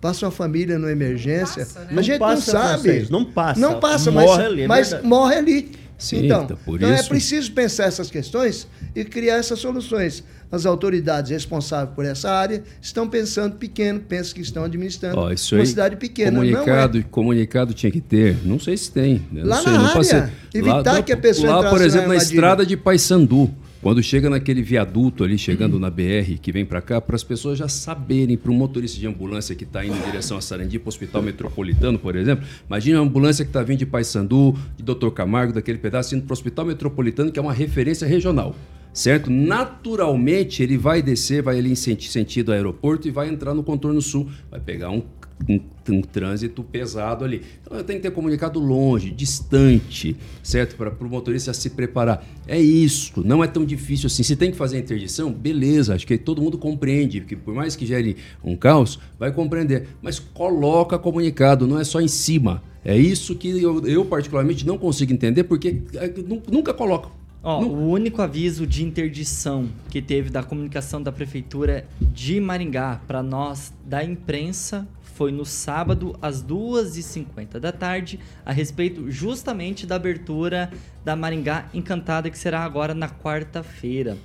[0.00, 1.98] passa uma família numa emergência, passa, né?
[1.98, 2.82] a gente não, não sabe.
[2.82, 3.60] Vocês, não passa.
[3.60, 5.86] Não passa, morre mas, ali, é mas morre ali.
[5.98, 10.22] Sim, então, então, então é preciso pensar essas questões e criar essas soluções.
[10.52, 15.30] As autoridades responsáveis por essa área estão pensando pequeno, pensam que estão administrando oh, uma
[15.30, 16.38] aí, cidade pequena.
[16.38, 17.02] Comunicado, é.
[17.02, 19.22] comunicado tinha que ter, não sei se tem.
[19.32, 19.42] Né?
[19.42, 22.76] Lá sei, na área, evitar lá, que a pessoa Lá, por exemplo, na estrada de
[22.76, 23.52] Paysandu,
[23.86, 27.56] quando chega naquele viaduto ali, chegando na BR, que vem para cá, para as pessoas
[27.56, 30.88] já saberem, para um motorista de ambulância que está indo em direção a Sarandi, para
[30.88, 35.10] o Hospital Metropolitano, por exemplo, imagina uma ambulância que está vindo de Paysandu, de Dr.
[35.10, 38.56] Camargo, daquele pedaço, indo para o Hospital Metropolitano, que é uma referência regional
[38.92, 39.30] certo?
[39.30, 44.26] Naturalmente ele vai descer, vai ali em sentido aeroporto e vai entrar no contorno sul,
[44.50, 45.02] vai pegar um
[45.48, 47.42] um, um trânsito pesado ali.
[47.64, 50.76] Então tem que ter comunicado longe, distante, certo?
[50.76, 52.24] Para o motorista se preparar.
[52.46, 54.22] É isso, não é tão difícil assim.
[54.22, 57.76] Se tem que fazer a interdição, beleza, acho que todo mundo compreende, porque por mais
[57.76, 59.88] que gere um caos, vai compreender.
[60.02, 62.62] Mas coloca comunicado, não é só em cima.
[62.84, 66.12] É isso que eu, eu particularmente não consigo entender, porque é,
[66.50, 67.10] nunca coloca.
[67.42, 73.22] Ó, o único aviso de interdição que teve da comunicação da prefeitura de Maringá para
[73.22, 74.86] nós da imprensa
[75.16, 80.70] foi no sábado às 2h50 da tarde, a respeito justamente da abertura
[81.02, 84.18] da Maringá Encantada, que será agora na quarta-feira.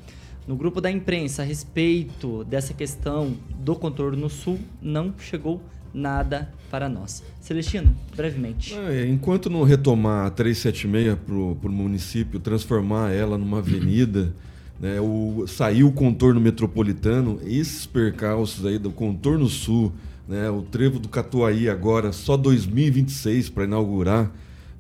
[0.46, 5.62] No grupo da imprensa, a respeito dessa questão do contorno sul, não chegou
[5.94, 7.24] nada para nós.
[7.40, 8.76] Celestino, brevemente.
[8.76, 14.34] É, enquanto não retomar a 376 para o município, transformar ela numa avenida,
[14.78, 19.94] né, o, sair o contorno metropolitano, esses percalços aí do contorno sul,
[20.32, 24.32] né, o trevo do Catuaí agora, só 2026 para inaugurar,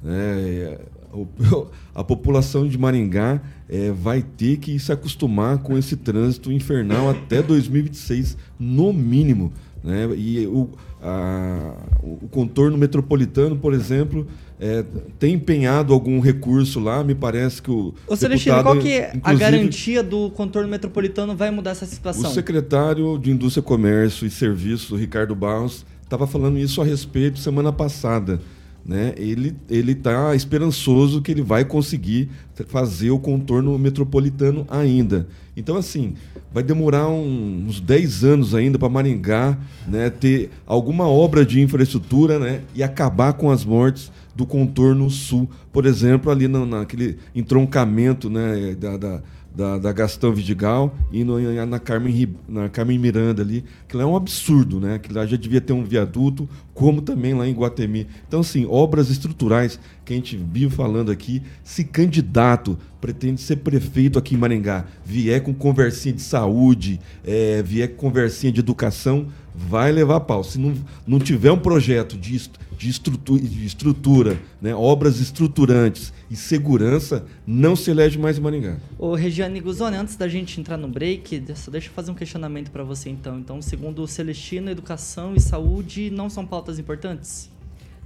[0.01, 0.77] né,
[1.93, 7.43] a população de Maringá é, vai ter que se acostumar com esse trânsito infernal até
[7.43, 9.51] 2026, no mínimo.
[9.83, 10.07] Né?
[10.15, 10.69] E o,
[11.01, 14.25] a, o contorno metropolitano, por exemplo,
[14.63, 14.85] é,
[15.17, 17.95] tem empenhado algum recurso lá, me parece que o.
[18.05, 22.29] Ô, Celestino, qual que é a garantia do contorno metropolitano vai mudar essa situação?
[22.29, 27.73] O secretário de Indústria, Comércio e Serviços, Ricardo Barros, estava falando isso a respeito semana
[27.73, 28.39] passada.
[28.85, 29.13] Né?
[29.17, 32.29] Ele ele está esperançoso que ele vai conseguir
[32.67, 35.27] fazer o contorno metropolitano ainda.
[35.57, 36.13] Então, assim,
[36.53, 42.37] vai demorar um, uns 10 anos ainda para Maringá né, ter alguma obra de infraestrutura
[42.39, 45.49] né, e acabar com as mortes do contorno sul.
[45.71, 49.21] Por exemplo, ali na, naquele entroncamento né, da, da
[49.53, 54.15] da, da Gastão Vidigal e no, na, Carmen, na Carmen Miranda ali, que é um
[54.15, 54.97] absurdo, né?
[54.97, 58.07] Que lá já devia ter um viaduto, como também lá em Guatemi.
[58.27, 64.17] Então, assim, obras estruturais que a gente vive falando aqui, se candidato pretende ser prefeito
[64.17, 69.91] aqui em Maringá, vier com conversinha de saúde, é, vier com conversinha de educação, vai
[69.91, 70.43] levar pau.
[70.43, 70.73] Se não,
[71.05, 72.49] não tiver um projeto de,
[72.81, 78.77] de estrutura, de estrutura né, obras estruturantes e segurança, não se elege mais em Maringá.
[78.97, 82.71] Ô, Regiane Guzoni, antes da gente entrar no break, só deixa eu fazer um questionamento
[82.71, 83.37] para você então.
[83.37, 87.51] Então, segundo o Celestino, educação e saúde não são pautas importantes?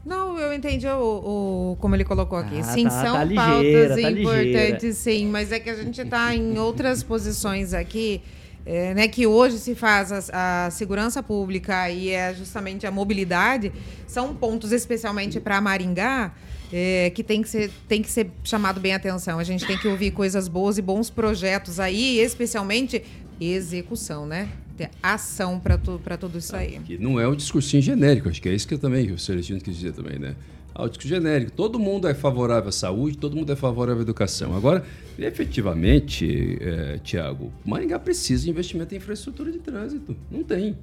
[0.06, 2.60] Não, eu entendi o, o como ele colocou aqui.
[2.60, 4.94] Ah, sim, tá, são tá ligeira, pautas tá importantes, ligeira.
[4.94, 8.22] sim, mas é que a gente está em outras posições aqui.
[8.66, 13.72] É, né, que hoje se faz a, a, segurança pública e é justamente a mobilidade,
[14.08, 16.34] são pontos especialmente para Maringá
[16.74, 19.40] é, que tem que, ser, tem que ser chamado bem atenção.
[19.40, 23.04] A gente tem que ouvir coisas boas e bons projetos aí, especialmente
[23.40, 24.50] execução, né?
[24.76, 26.80] Ter ação para tu, tudo isso aí.
[26.86, 29.60] Que não é um discursinho genérico, acho que é isso que eu também, o Celestino
[29.62, 30.36] quis dizer também, né?
[30.78, 31.54] Ah, o discurso genérico.
[31.54, 34.54] Todo mundo é favorável à saúde, todo mundo é favorável à educação.
[34.54, 34.84] Agora,
[35.18, 40.14] efetivamente, é, Tiago, Maringá precisa de investimento em infraestrutura de trânsito.
[40.30, 40.76] Não tem.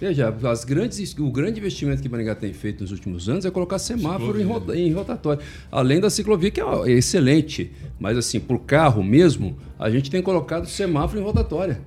[0.00, 3.78] Veja, as grandes, o grande investimento que Maringá tem feito nos últimos anos é colocar
[3.78, 5.42] semáforo em, rota, em, rotatório.
[5.70, 7.70] Além da ciclovia, que é, é excelente.
[7.98, 11.80] Mas, assim, por carro mesmo, a gente tem colocado semáforo em rotatória.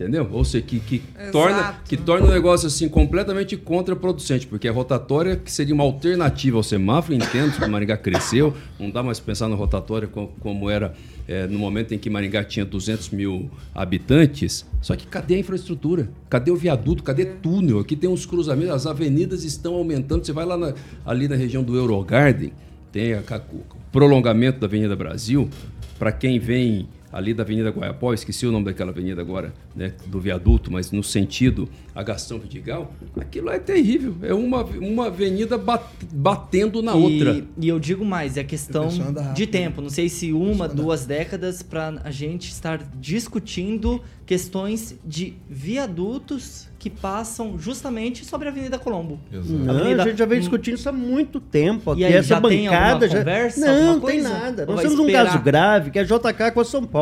[0.00, 0.26] Entendeu?
[0.32, 5.36] Ou seja, que, que, torna, que torna o negócio assim completamente contraproducente, porque a rotatória,
[5.36, 9.54] que seria uma alternativa ao semáforo, entendo que Maringá cresceu, não dá mais pensar na
[9.54, 10.94] rotatória como, como era
[11.28, 14.64] é, no momento em que Maringá tinha 200 mil habitantes.
[14.80, 16.08] Só que cadê a infraestrutura?
[16.30, 17.02] Cadê o viaduto?
[17.02, 17.78] Cadê túnel?
[17.78, 20.24] Aqui tem uns cruzamentos, as avenidas estão aumentando.
[20.24, 20.72] Você vai lá na,
[21.04, 22.54] ali na região do Eurogarden,
[22.90, 23.20] tem a,
[23.52, 25.50] o prolongamento da Avenida Brasil.
[25.98, 30.20] Para quem vem ali da Avenida Guaiapó, esqueci o nome daquela avenida agora, né, do
[30.20, 34.14] viaduto, mas no sentido a Gastão Vidigal, aquilo é terrível.
[34.22, 37.44] É uma, uma avenida bat, batendo na e, outra.
[37.58, 38.88] E eu digo mais, é questão
[39.34, 39.82] de tempo.
[39.82, 46.88] Não sei se uma, duas décadas para a gente estar discutindo questões de viadutos que
[46.88, 49.18] passam justamente sobre a Avenida Colombo.
[49.30, 50.02] Não, a, Avenida...
[50.02, 51.90] a gente já vem discutindo isso há muito tempo.
[51.90, 52.02] Aqui.
[52.02, 54.64] E aí, essa já bancada tem já conversa, não tem nada.
[54.64, 55.22] Nós temos esperar?
[55.22, 56.99] um caso grave que é JK com a São Paulo.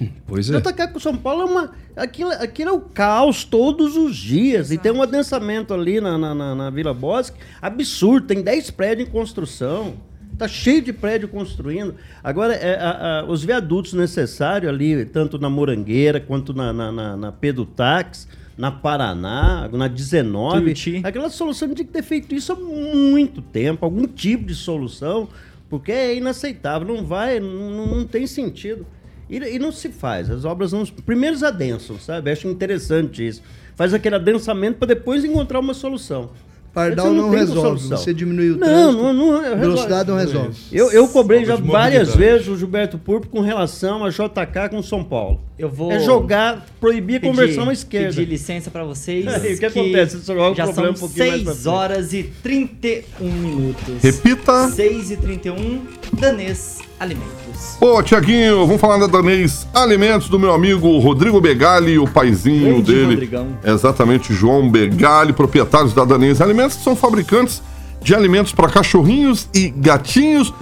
[0.26, 0.60] Pois é.
[0.60, 1.72] JK com São Paulo é uma.
[1.96, 4.70] Aquilo, aquilo é o caos todos os dias.
[4.70, 4.74] Exato.
[4.74, 8.26] E tem um adensamento ali na, na, na, na Vila Bosque absurdo.
[8.26, 9.94] Tem 10 prédios em construção.
[10.36, 11.94] Tá cheio de prédio construindo.
[12.22, 17.16] Agora, é, a, a, os viadutos necessários ali, tanto na Morangueira quanto na, na, na,
[17.16, 18.26] na Pedro Táxi,
[18.58, 20.60] na Paraná, na 19.
[20.60, 21.02] Tuiuti.
[21.04, 25.28] Aquela solução tinha que ter feito isso há muito tempo, algum tipo de solução,
[25.70, 28.84] porque é inaceitável, não vai, não, não tem sentido.
[29.28, 30.84] E, e, não se faz, as obras não.
[30.84, 32.30] Primeiro adensam, sabe?
[32.30, 33.42] Acho interessante isso.
[33.74, 36.30] Faz aquele adensamento para depois encontrar uma solução.
[36.74, 37.60] Pardal não, tem resolve.
[37.78, 37.96] solução.
[37.96, 39.60] Você diminui o Não, trânsito, não, não resolve.
[39.60, 40.56] velocidade não Não é resolve.
[40.72, 45.04] Eu, eu cobrei já várias vezes o Gilberto Purpo com relação a JK com São
[45.04, 45.40] Paulo.
[45.56, 48.08] Eu vou É jogar, proibir a conversão à esquerda.
[48.16, 49.24] Pedir licença pra vocês.
[49.28, 50.16] Aí, o que acontece?
[50.16, 51.74] Isso joga o já problema são um pouquinho mais pra 6 frente.
[51.76, 54.02] horas e 31 minutos.
[54.02, 54.68] Repita.
[54.70, 55.86] 6 e 31,
[56.18, 57.76] Danês Alimentos.
[57.78, 62.82] Pô, Tiaguinho, vamos falar da Danês Alimentos do meu amigo Rodrigo Begali, o paizinho Grande
[62.92, 63.06] dele.
[63.06, 63.46] Rodrigão.
[63.64, 67.62] Exatamente, João Begali, proprietários da Danês Alimentos, que são fabricantes
[68.00, 70.52] de alimentos para cachorrinhos e gatinhos.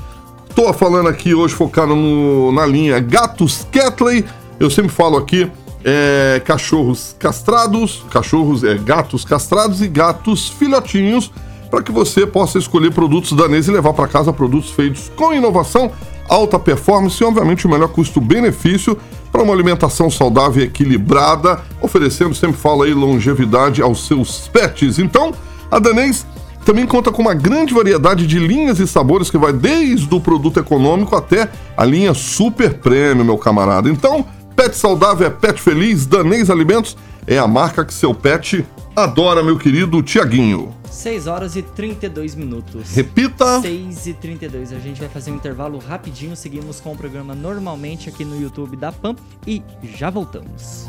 [0.54, 4.24] Tô falando aqui hoje focado no- na linha Gatos Catley.
[4.60, 5.50] Eu sempre falo aqui
[5.84, 11.32] é, cachorros castrados, cachorros, é, gatos castrados e gatos filhotinhos,
[11.72, 15.90] para que você possa escolher produtos danês e levar para casa produtos feitos com inovação,
[16.28, 18.94] alta performance e, obviamente, o melhor custo-benefício
[19.32, 24.98] para uma alimentação saudável e equilibrada, oferecendo, sempre falo aí, longevidade aos seus pets.
[24.98, 25.32] Então,
[25.70, 26.26] a Danês
[26.62, 30.60] também conta com uma grande variedade de linhas e sabores que vai desde o produto
[30.60, 33.88] econômico até a linha super premium, meu camarada.
[33.88, 39.42] Então, pet saudável é pet feliz, Danês Alimentos é a marca que seu pet adora,
[39.42, 40.74] meu querido Tiaguinho.
[40.90, 42.94] 6 horas e 32 minutos.
[42.94, 43.60] Repita.
[43.62, 44.72] 6 e 32.
[44.72, 46.36] A gente vai fazer um intervalo rapidinho.
[46.36, 50.88] Seguimos com o programa normalmente aqui no YouTube da PAN e já voltamos.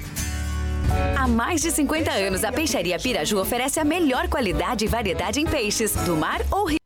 [1.17, 5.45] Há mais de 50 anos, a Peixaria Piraju oferece a melhor qualidade e variedade em
[5.45, 6.81] peixes, do mar ou rio.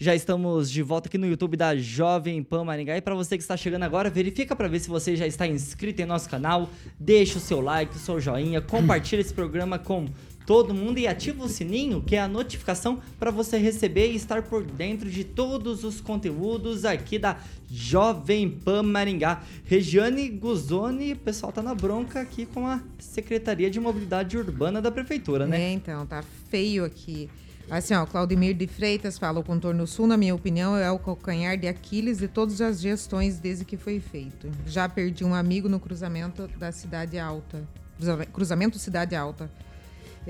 [0.00, 2.96] Já estamos de volta aqui no YouTube da Jovem Pan Maringá.
[2.96, 6.00] E para você que está chegando agora, verifica para ver se você já está inscrito
[6.00, 6.70] em nosso canal.
[7.00, 10.06] Deixa o seu like, o seu joinha, compartilha esse programa com
[10.48, 14.40] todo mundo e ativa o sininho, que é a notificação para você receber e estar
[14.44, 17.36] por dentro de todos os conteúdos aqui da
[17.70, 19.42] Jovem Pan Maringá.
[19.66, 24.90] Regiane Guzoni, o pessoal tá na bronca aqui com a Secretaria de Mobilidade Urbana da
[24.90, 25.60] Prefeitura, né?
[25.60, 27.28] É, então, tá feio aqui.
[27.70, 31.58] Assim, ó, Claudemir de Freitas fala: o contorno sul, na minha opinião, é o calcanhar
[31.58, 34.48] de Aquiles de todas as gestões desde que foi feito.
[34.66, 37.68] Já perdi um amigo no cruzamento da Cidade Alta.
[37.98, 39.50] Cruza- Cruzamento Cidade Alta.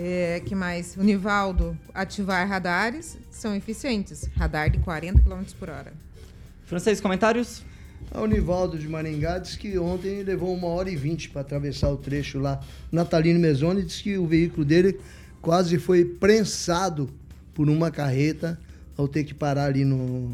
[0.00, 0.96] É, que mais?
[0.96, 4.30] O Nivaldo, ativar radares são eficientes.
[4.37, 5.92] Radar de 40 km por hora.
[6.66, 7.64] Francês, comentários?
[8.14, 11.96] O Nivaldo de Maringá disse que ontem levou uma hora e vinte para atravessar o
[11.96, 12.61] trecho lá.
[12.92, 15.00] Natalino Mezzoni disse que o veículo dele
[15.42, 17.11] quase foi prensado
[17.52, 18.56] por uma carreta
[18.96, 20.30] ao ter que parar ali no,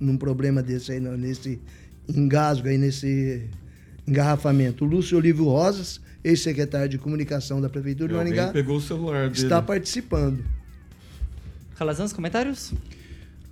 [0.00, 1.60] num problema desse aí, nesse
[2.08, 3.48] engasgo aí, nesse
[4.08, 4.84] engarrafamento.
[4.84, 9.42] O Lúcio Olívio Rosas, ex-secretário de comunicação da Prefeitura de Maringá, pegou o celular dele.
[9.42, 10.44] está participando.
[11.76, 12.72] Calazans, comentários?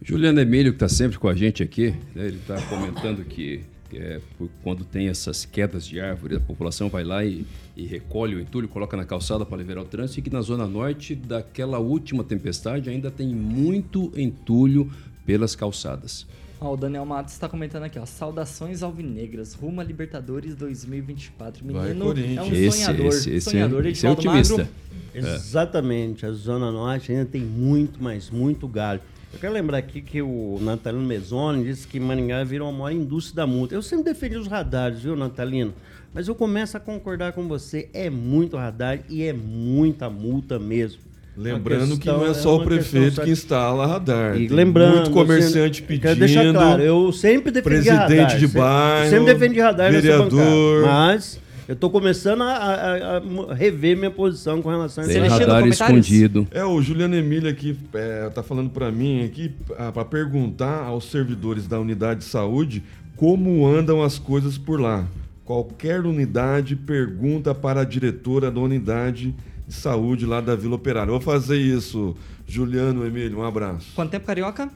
[0.03, 3.61] Juliano Emílio, que está sempre com a gente aqui, né, ele está comentando que,
[3.93, 4.21] é,
[4.63, 7.45] quando tem essas quedas de árvore, a população vai lá e,
[7.77, 10.67] e recolhe o entulho, coloca na calçada para liberar o trânsito, e que na zona
[10.67, 14.91] norte daquela última tempestade ainda tem muito entulho
[15.27, 16.27] pelas calçadas.
[16.61, 18.05] Ó, o Daniel Matos está comentando aqui, ó.
[18.05, 21.65] Saudações alvinegras, rumo a Libertadores 2024.
[21.73, 22.37] Vai, Menino Corinthians.
[22.39, 23.07] é um Esse- sonhador.
[23.07, 24.57] esse- esse é- sonhador, esse é otimista.
[24.59, 24.69] Magro.
[25.15, 29.01] Exatamente, a Zona Norte ainda tem muito, mas muito galho.
[29.33, 33.37] Eu quero lembrar aqui que o Natalino Mezzoni disse que Maringá virou a maior indústria
[33.37, 33.75] da multa.
[33.75, 35.73] Eu sempre defendi os radares, viu, Natalino?
[36.13, 37.89] Mas eu começo a concordar com você.
[37.93, 41.01] É muito radar e é muita multa mesmo.
[41.41, 44.37] Lembrando que não é questão só o prefeito questão que instala radar.
[44.37, 46.03] E lembrando, muito comerciante pedindo.
[46.03, 48.27] Quero deixar claro, eu sempre defendi presidente radar.
[48.37, 50.83] de sempre- bairro, Sempre defendi radar nessa vereador.
[50.85, 53.17] Mas eu tô começando a, a-
[53.51, 56.47] a rever minha posição com relação a Celestino, radar escondido.
[56.51, 59.53] É, o Juliano Emílio aqui é, tá falando para mim aqui
[59.95, 62.83] para perguntar aos servidores da unidade de saúde
[63.17, 65.07] como andam as coisas por lá.
[65.45, 69.35] Qualquer unidade pergunta para a diretora da unidade
[69.71, 71.13] de saúde lá da Vila Operária.
[71.13, 73.93] Vou fazer isso, Juliano Emílio, um abraço.
[73.95, 74.69] Quanto tempo, Carioca?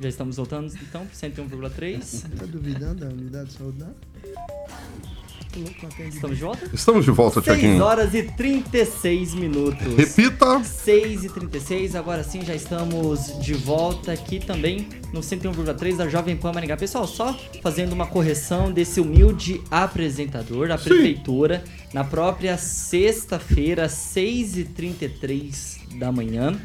[0.00, 2.38] Já estamos voltando, então, pro 101,3.
[2.38, 3.78] Tá duvidando da unidade de saúde?
[3.80, 3.94] Não?
[6.08, 6.70] Estamos de volta?
[6.72, 7.82] Estamos de volta, 6 Tiaguinho.
[7.82, 9.94] horas e 36 minutos.
[9.96, 10.62] Repita.
[10.62, 16.36] 6 e 36 agora sim já estamos de volta aqui também no 101,3 da Jovem
[16.36, 16.76] Pan Maringá.
[16.76, 24.64] Pessoal, só fazendo uma correção desse humilde apresentador da prefeitura na própria sexta-feira, 6 e
[24.64, 26.60] 33 da manhã.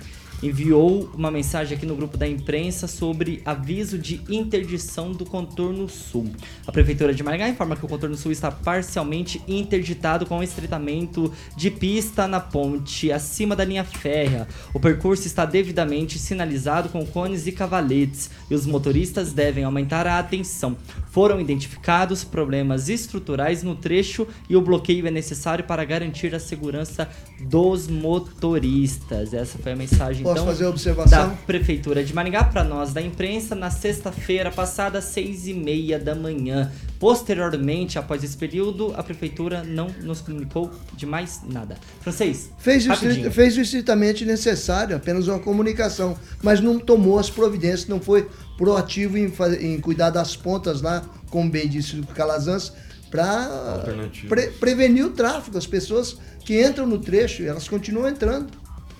[0.46, 6.32] Enviou uma mensagem aqui no grupo da imprensa sobre aviso de interdição do contorno sul.
[6.68, 11.72] A Prefeitura de Maringá informa que o contorno sul está parcialmente interditado com estreitamento de
[11.72, 14.48] pista na ponte acima da linha férrea.
[14.72, 20.20] O percurso está devidamente sinalizado com cones e cavaletes e os motoristas devem aumentar a
[20.20, 20.78] atenção.
[21.10, 27.10] Foram identificados problemas estruturais no trecho e o bloqueio é necessário para garantir a segurança
[27.40, 29.34] dos motoristas.
[29.34, 31.30] Essa foi a mensagem Posso então, fazer a observação?
[31.30, 36.14] da Prefeitura de Maringá para nós da imprensa na sexta-feira passada, seis e meia da
[36.14, 36.72] manhã.
[37.00, 41.78] Posteriormente, após esse período, a Prefeitura não nos comunicou de mais nada.
[42.02, 47.88] Francês, Fez estrit- fez o estritamente necessário, apenas uma comunicação, mas não tomou as providências,
[47.88, 48.28] não foi
[48.58, 49.32] proativo em,
[49.62, 52.74] em cuidar das pontas lá, como bem disse o Calazans,
[53.12, 54.36] para Alternativa.
[54.60, 55.58] prevenir o tráfego.
[55.58, 58.48] As pessoas que entram no trecho, elas continuam entrando.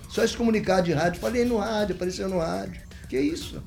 [0.08, 2.80] Só esse comunicado de rádio, falei no rádio, apareceu no rádio.
[3.08, 3.62] Que isso?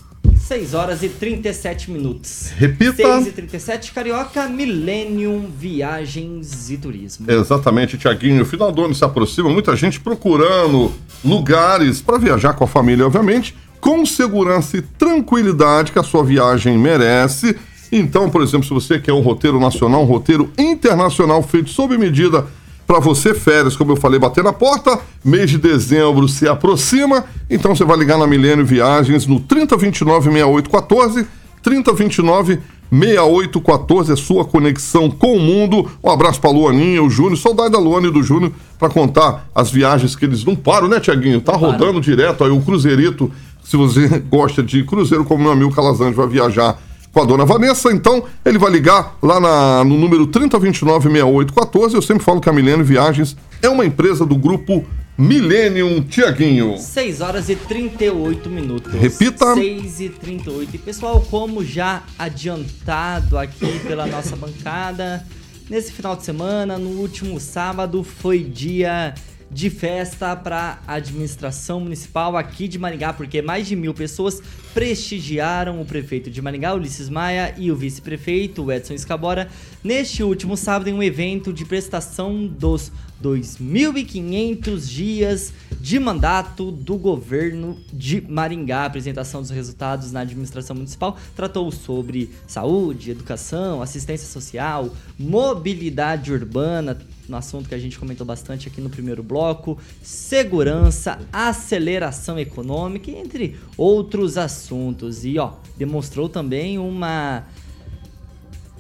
[0.50, 2.50] 6 horas e 37 minutos.
[2.58, 3.04] Repita.
[3.04, 7.30] 6 e 37, Carioca, Millennium Viagens e Turismo.
[7.30, 8.44] Exatamente, Tiaguinho.
[8.44, 10.92] Final do ano se aproxima, muita gente procurando
[11.24, 16.78] lugares para viajar com a família, obviamente, com segurança e tranquilidade que a sua viagem
[16.78, 17.56] merece.
[17.92, 22.48] Então, por exemplo, se você quer um roteiro nacional, um roteiro internacional feito sob medida
[22.90, 27.76] para você, férias, como eu falei, bater na porta, mês de dezembro se aproxima, então
[27.76, 31.28] você vai ligar na Milênio Viagens no 3029 6814
[31.62, 32.60] 3029
[32.92, 35.88] 6814 é sua conexão com o mundo.
[36.04, 39.70] Um abraço pra Luaninha, o Júnior, saudade da Luana e do Júnior pra contar as
[39.70, 41.42] viagens que eles não param, né, Tiaguinho?
[41.42, 43.32] Tá rodando direto aí o Cruzeirito.
[43.64, 46.76] Se você gosta de cruzeiro, como meu amigo Calazans vai viajar
[47.12, 51.94] com a dona Vanessa, então ele vai ligar lá na- no número 3029-6814.
[51.96, 54.86] Eu sempre falo que a Milênio Viagens é uma empresa do grupo
[55.18, 56.78] Millennium Tiaguinho.
[56.78, 58.94] 6 horas e 38 minutos.
[58.94, 59.54] Repita.
[59.56, 60.76] 6 e 38.
[60.76, 65.26] E pessoal, como já adiantado aqui pela nossa bancada,
[65.70, 69.14] nesse final de semana, no último sábado, foi dia
[69.52, 74.42] de festa para a administração municipal aqui de Maringá, porque mais de mil pessoas
[74.74, 79.50] prestigiaram o prefeito de Maringá, Ulisses Maia, e o vice-prefeito, Edson Escabora,
[79.84, 82.92] neste último sábado em um evento de prestação dos
[83.22, 88.80] 2.500 dias de mandato do governo de Maringá.
[88.80, 96.98] A apresentação dos resultados na administração municipal tratou sobre saúde, educação, assistência social, mobilidade urbana,
[97.30, 103.56] no assunto que a gente comentou bastante aqui no primeiro bloco, segurança, aceleração econômica, entre
[103.78, 105.24] outros assuntos.
[105.24, 107.46] E ó, demonstrou também uma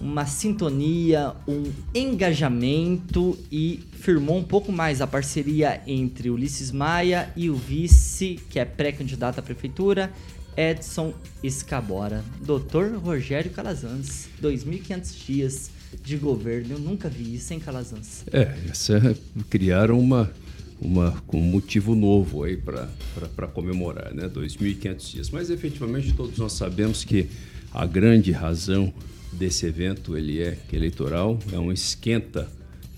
[0.01, 7.49] uma sintonia, um engajamento e firmou um pouco mais a parceria entre Ulisses Maia e
[7.49, 10.09] o vice, que é pré-candidato à prefeitura,
[10.55, 12.23] Edson Escabora.
[12.41, 15.71] Doutor Rogério Calazans, 2.500 dias
[16.03, 18.23] de governo, eu nunca vi isso, hein, Calazans?
[18.31, 19.15] É, essa é-
[19.49, 20.31] criaram uma,
[20.79, 24.27] uma, um motivo novo aí para comemorar, né?
[24.27, 25.29] 2.500 dias.
[25.29, 27.27] Mas efetivamente todos nós sabemos que
[27.73, 28.93] a grande razão
[29.31, 32.49] desse evento ele é eleitoral, é um esquenta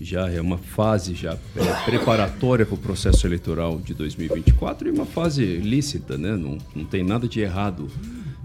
[0.02, 5.06] já é uma fase já é, preparatória para o processo eleitoral de 2024 e uma
[5.06, 6.36] fase lícita, né?
[6.36, 7.88] Não, não tem nada de errado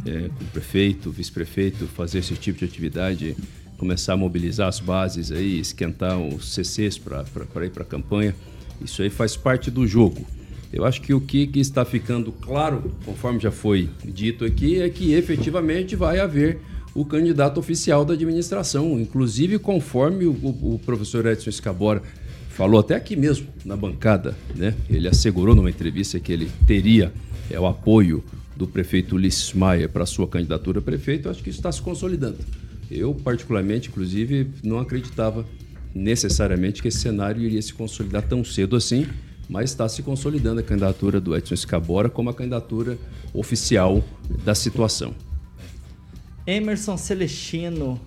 [0.05, 3.35] é, com o prefeito, vice-prefeito fazer esse tipo de atividade,
[3.77, 7.25] começar a mobilizar as bases aí, esquentar os CCs para
[7.65, 8.35] ir para a campanha.
[8.83, 10.25] Isso aí faz parte do jogo.
[10.71, 14.89] Eu acho que o que, que está ficando claro, conforme já foi dito aqui, é
[14.89, 16.59] que efetivamente vai haver
[16.93, 22.01] o candidato oficial da administração, inclusive conforme o, o- professor Edson Escabora
[22.49, 24.73] falou até aqui mesmo na bancada, né?
[24.89, 27.13] Ele assegurou numa entrevista que ele teria
[27.51, 28.23] é, o apoio
[28.55, 31.27] do prefeito Ulisses Maia para sua candidatura a prefeito.
[31.27, 32.37] Eu acho que isso está se consolidando.
[32.89, 35.45] Eu particularmente, inclusive, não acreditava
[35.93, 39.07] necessariamente que esse cenário iria se consolidar tão cedo assim,
[39.49, 42.97] mas está se consolidando a candidatura do Edson Escabora como a candidatura
[43.33, 44.03] oficial
[44.43, 45.13] da situação.
[46.45, 47.99] Emerson Celestino,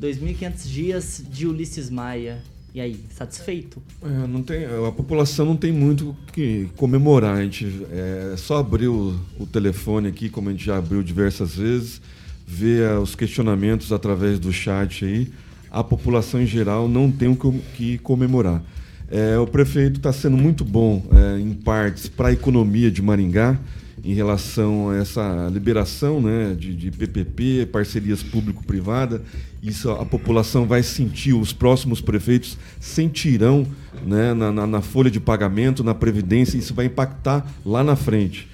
[0.00, 2.42] 2.500 dias de Ulisses Maia.
[2.74, 3.82] E aí, satisfeito?
[4.02, 7.38] É, não tem, a população não tem muito o que comemorar.
[7.38, 11.54] A gente é só abrir o, o telefone aqui, como a gente já abriu diversas
[11.56, 12.02] vezes,
[12.46, 15.28] ver os questionamentos através do chat aí.
[15.70, 17.36] a população em geral não tem o
[17.76, 18.62] que comemorar.
[19.10, 23.58] É, o prefeito está sendo muito bom, é, em partes, para a economia de Maringá,
[24.04, 29.22] em relação a essa liberação né, de, de PPP, parcerias público-privada.
[29.62, 33.66] Isso a população vai sentir, os próximos prefeitos sentirão
[34.04, 38.48] né, na, na, na folha de pagamento, na Previdência, isso vai impactar lá na frente.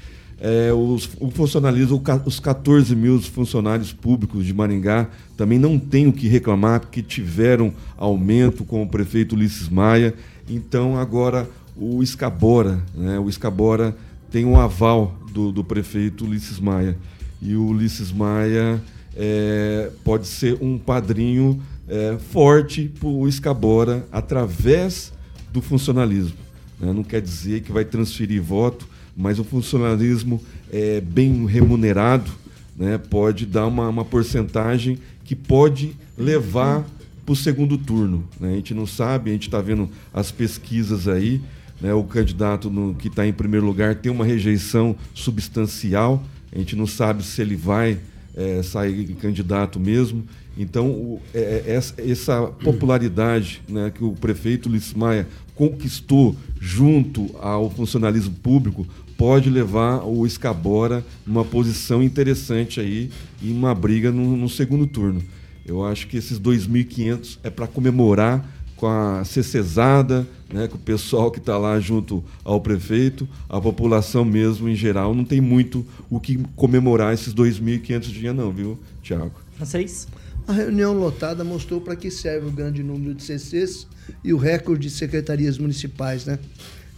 [0.44, 6.12] É, os, o funcionalismo, os 14 mil funcionários públicos de Maringá também não têm o
[6.12, 10.12] que reclamar, porque tiveram aumento com o prefeito Ulisses Maia.
[10.50, 13.96] Então, agora, o Escabora, né, o Escabora
[14.32, 16.98] tem um aval do, do prefeito Ulisses Maia.
[17.40, 18.82] E o Ulisses Maia
[19.14, 25.12] é, pode ser um padrinho é, forte para o Escabora através
[25.52, 26.36] do funcionalismo.
[26.80, 26.92] Né?
[26.92, 30.40] Não quer dizer que vai transferir voto, mas o funcionalismo
[30.70, 32.30] é bem remunerado
[32.76, 32.98] né?
[32.98, 36.84] pode dar uma, uma porcentagem que pode levar
[37.24, 38.26] para o segundo turno.
[38.40, 38.52] Né?
[38.52, 41.40] A gente não sabe, a gente está vendo as pesquisas aí,
[41.80, 46.22] né, o candidato no, que está em primeiro lugar tem uma rejeição substancial,
[46.54, 47.98] a gente não sabe se ele vai
[48.36, 50.24] é, sair candidato mesmo.
[50.56, 57.70] Então, o, é, essa, essa, popularidade né, que o prefeito Ulisses Maia conquistou junto ao
[57.70, 58.86] funcionalismo público
[59.16, 63.10] pode levar o Escabora numa posição interessante aí
[63.40, 65.22] e uma briga no, no segundo turno.
[65.64, 68.44] Eu acho que esses 2.500 é para comemorar
[68.82, 74.24] com a CCESADA, né, com o pessoal que está lá junto ao prefeito, a população
[74.24, 79.40] mesmo em geral não tem muito o que comemorar esses 2.500 dias não, viu, Tiago?
[79.56, 80.08] Vocês?
[80.48, 83.86] A reunião lotada mostrou para que serve o grande número de CCs
[84.24, 86.40] e o recorde de secretarias municipais, né?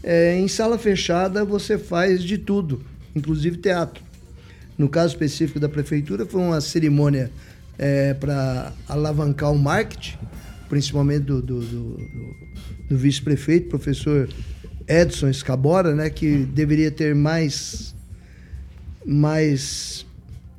[0.07, 2.82] É, em sala fechada você faz de tudo,
[3.16, 4.05] inclusive teatro.
[4.76, 7.30] No caso específico da prefeitura, foi uma cerimônia
[7.78, 10.18] é, para alavancar o marketing,
[10.68, 11.96] principalmente do, do, do,
[12.90, 14.28] do vice-prefeito, professor
[14.86, 17.94] Edson Escabora, né, que deveria ter mais,
[19.07, 20.05] mais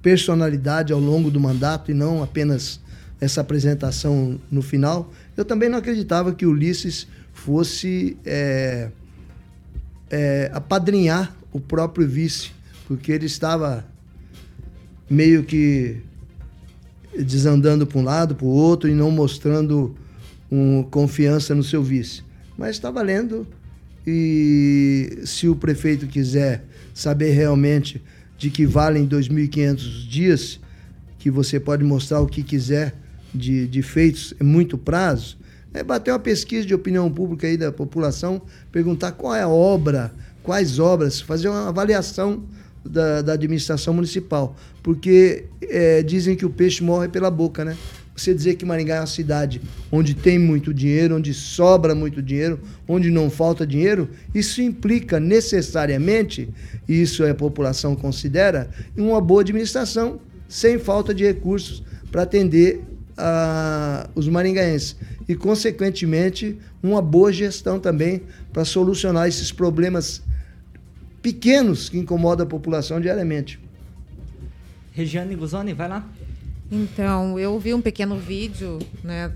[0.01, 2.79] personalidade ao longo do mandato e não apenas
[3.21, 5.13] essa apresentação no final.
[5.37, 8.89] Eu também não acreditava que Ulisses fosse é,
[10.09, 12.51] é, apadrinhar o próprio vice,
[12.87, 13.85] porque ele estava
[15.09, 15.97] meio que
[17.17, 19.95] desandando para um lado, para o outro e não mostrando
[20.51, 22.23] um, confiança no seu vice.
[22.57, 23.47] Mas está valendo
[24.05, 28.01] e se o prefeito quiser saber realmente
[28.37, 30.59] de que valem 2.500 dias,
[31.17, 32.95] que você pode mostrar o que quiser
[33.33, 35.37] de, de feitos em muito prazo,
[35.75, 40.11] é bater uma pesquisa de opinião pública aí da população, perguntar qual é a obra,
[40.41, 42.43] quais obras, fazer uma avaliação
[42.83, 44.55] da, da administração municipal.
[44.81, 47.75] Porque é, dizem que o peixe morre pela boca, né?
[48.15, 49.61] você dizer que Maringá é uma cidade
[49.91, 56.47] onde tem muito dinheiro, onde sobra muito dinheiro, onde não falta dinheiro, isso implica necessariamente,
[56.87, 62.81] e isso a população considera, uma boa administração, sem falta de recursos para atender
[64.15, 64.95] os maringaenses.
[65.27, 68.21] E, consequentemente, uma boa gestão também
[68.53, 70.21] para solucionar esses problemas
[71.21, 73.59] pequenos que incomodam a população diariamente.
[74.91, 76.07] Regiane Guzoni, vai lá.
[76.71, 79.31] Então, eu vi um pequeno vídeo, né,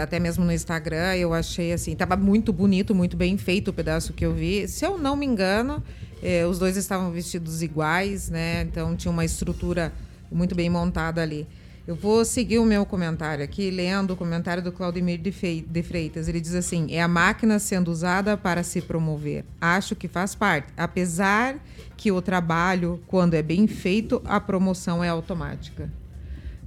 [0.00, 4.12] até mesmo no Instagram, eu achei assim, estava muito bonito, muito bem feito o pedaço
[4.12, 4.66] que eu vi.
[4.66, 5.82] Se eu não me engano,
[6.22, 8.62] eh, os dois estavam vestidos iguais, né?
[8.62, 9.92] Então tinha uma estrutura
[10.30, 11.46] muito bem montada ali.
[11.84, 16.28] Eu vou seguir o meu comentário aqui, lendo o comentário do Claudemir de Freitas.
[16.28, 19.44] Ele diz assim: é a máquina sendo usada para se promover.
[19.60, 20.68] Acho que faz parte.
[20.76, 21.56] Apesar
[21.96, 25.90] que o trabalho, quando é bem feito, a promoção é automática.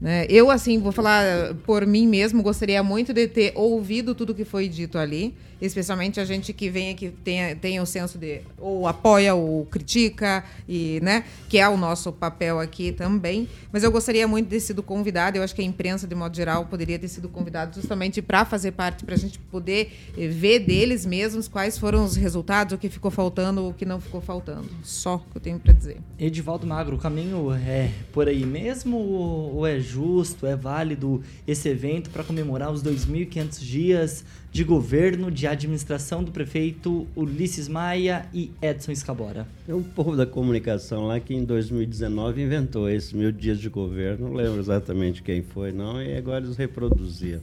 [0.02, 0.26] Né?
[0.30, 4.68] Eu, assim, vou falar por mim mesmo, gostaria muito de ter ouvido tudo que foi
[4.68, 5.34] dito ali,
[5.66, 10.44] especialmente a gente que vem aqui, tem, tem o senso de ou apoia ou critica,
[10.68, 13.48] e, né, que é o nosso papel aqui também.
[13.72, 16.36] Mas eu gostaria muito de ter sido convidado, eu acho que a imprensa, de modo
[16.36, 20.60] geral, poderia ter sido convidado justamente para fazer parte, para a gente poder eh, ver
[20.60, 24.70] deles mesmos quais foram os resultados, o que ficou faltando, o que não ficou faltando.
[24.84, 25.98] Só que eu tenho para dizer.
[26.20, 32.10] Edivaldo Magro, o caminho é por aí mesmo ou é justo, é válido esse evento
[32.10, 34.26] para comemorar os 2.500 dias
[34.56, 39.46] de governo, de administração do prefeito Ulisses Maia e Edson Escabora?
[39.68, 44.30] É o povo da comunicação lá que em 2019 inventou esses mil dias de governo,
[44.30, 47.42] não lembro exatamente quem foi, não, e agora eles reproduziam.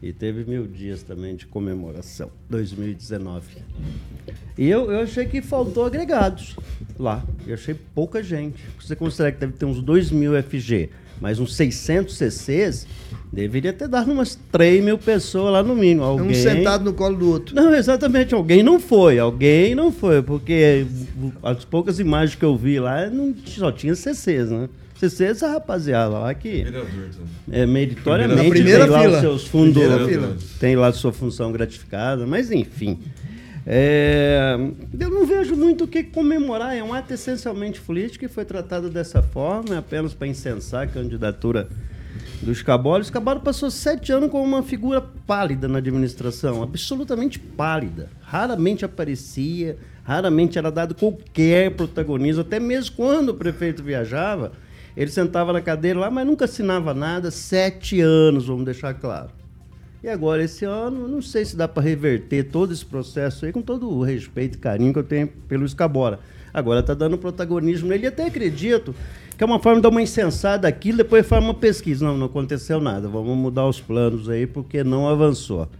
[0.00, 3.58] E teve mil dias também de comemoração, 2019.
[4.56, 6.56] E eu, eu achei que faltou agregados
[6.98, 7.22] lá.
[7.46, 8.64] Eu achei pouca gente.
[8.80, 10.88] Você considera que deve ter uns 2 mil FG
[11.20, 12.86] Mas uns 600 CCs
[13.32, 16.04] deveria ter dado umas 3 mil pessoas lá no mínimo.
[16.04, 16.30] Alguém...
[16.30, 17.54] Um sentado no colo do outro.
[17.54, 18.34] Não, exatamente.
[18.34, 19.18] Alguém não foi.
[19.18, 20.22] Alguém não foi.
[20.22, 20.86] Porque
[21.42, 24.68] as poucas imagens que eu vi lá não, só tinha CCs, né?
[24.98, 26.64] CCs, essa rapaziada lá que
[27.50, 29.14] é, meritoriamente primeira tem lá fila.
[29.14, 29.82] os seus fundos,
[30.58, 33.00] tem lá a sua função gratificada, mas enfim.
[33.66, 34.56] É,
[34.98, 38.90] eu não vejo muito o que comemorar, é um ato essencialmente político e foi tratado
[38.90, 41.68] dessa forma, é apenas para incensar a candidatura
[42.42, 42.98] do Escabolo.
[42.98, 48.10] O Escabolo passou sete anos como uma figura pálida na administração, absolutamente pálida.
[48.20, 54.52] Raramente aparecia, raramente era dado qualquer protagonismo, até mesmo quando o prefeito viajava,
[54.96, 57.30] ele sentava na cadeira lá, mas nunca assinava nada.
[57.30, 59.30] Sete anos, vamos deixar claro.
[60.04, 63.62] E agora, esse ano, não sei se dá para reverter todo esse processo aí, com
[63.62, 66.20] todo o respeito e carinho que eu tenho pelo Escabora.
[66.52, 68.94] Agora está dando protagonismo nele e até acredito
[69.34, 72.04] que é uma forma de dar uma insensada aquilo, depois faz uma pesquisa.
[72.04, 75.70] Não, não aconteceu nada, vamos mudar os planos aí porque não avançou.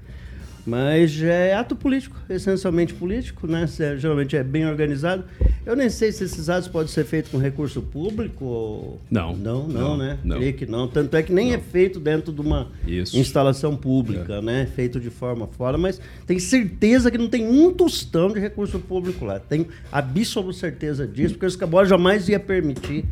[0.67, 3.67] Mas é ato político, essencialmente político, né?
[3.67, 5.25] Se- Geralmente é bem organizado.
[5.67, 9.01] Eu nem sei se esses atos podem ser feitos com recurso público ou...
[9.11, 9.37] Não.
[9.37, 10.19] Não, não, Não, né?
[10.25, 10.37] não.
[10.39, 10.89] Creio que não.
[10.89, 13.15] Tanto é que nem é feito dentro de uma Isso.
[13.19, 14.67] instalação pública, né?
[14.75, 19.25] Feito de forma fora, mas tem certeza que não tem um tostão de recurso público
[19.25, 19.39] lá.
[19.39, 23.05] Tenho absoluta certeza disso, porque o Escabora jamais ia permitir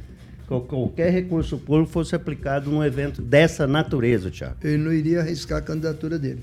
[0.48, 4.56] que qualquer recurso público fosse aplicado num evento dessa natureza, Tiago.
[4.62, 6.40] Ele não iria arriscar a candidatura dele.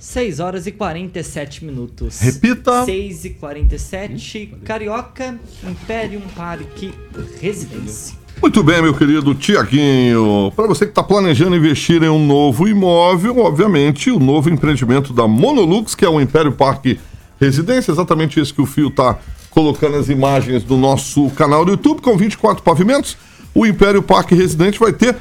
[0.00, 2.18] 6 horas e 47 minutos.
[2.20, 2.86] Repita.
[2.86, 4.54] 6 e 47.
[4.64, 6.92] Carioca, Imperium Parque
[7.38, 8.18] Residência.
[8.40, 10.50] Muito bem, meu querido Tiaguinho.
[10.56, 15.28] Para você que está planejando investir em um novo imóvel, obviamente, o novo empreendimento da
[15.28, 16.98] Monolux, que é o Império Parque
[17.38, 19.18] Residência, exatamente isso que o Fio está
[19.50, 23.18] colocando as imagens do nosso canal do YouTube, com 24 pavimentos.
[23.54, 25.16] O Império Parque Residente vai ter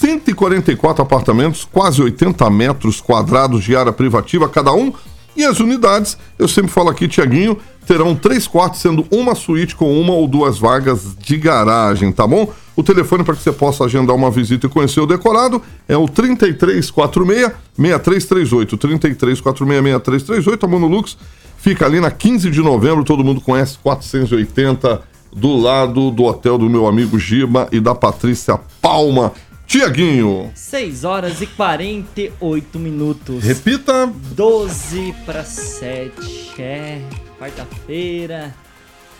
[0.00, 4.92] 144 apartamentos, quase 80 metros quadrados de área privativa cada um.
[5.36, 10.00] E as unidades, eu sempre falo aqui, Tiaguinho, terão três quartos, sendo uma suíte com
[10.00, 12.50] uma ou duas vagas de garagem, tá bom?
[12.76, 16.06] O telefone para que você possa agendar uma visita e conhecer o decorado é o
[16.06, 18.76] 3346-6338.
[18.76, 21.16] 3346-6338, a Monolux
[21.56, 25.02] fica ali na 15 de novembro, todo mundo conhece 480,
[25.34, 29.32] do lado do hotel do meu amigo Giba e da Patrícia Palma.
[29.74, 33.42] Tiaguinho, 6 horas e 48 minutos.
[33.42, 34.06] repita.
[34.06, 36.52] 12 para 7.
[36.62, 37.00] É,
[37.40, 38.54] quarta-feira,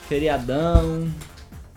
[0.09, 1.09] feriadão.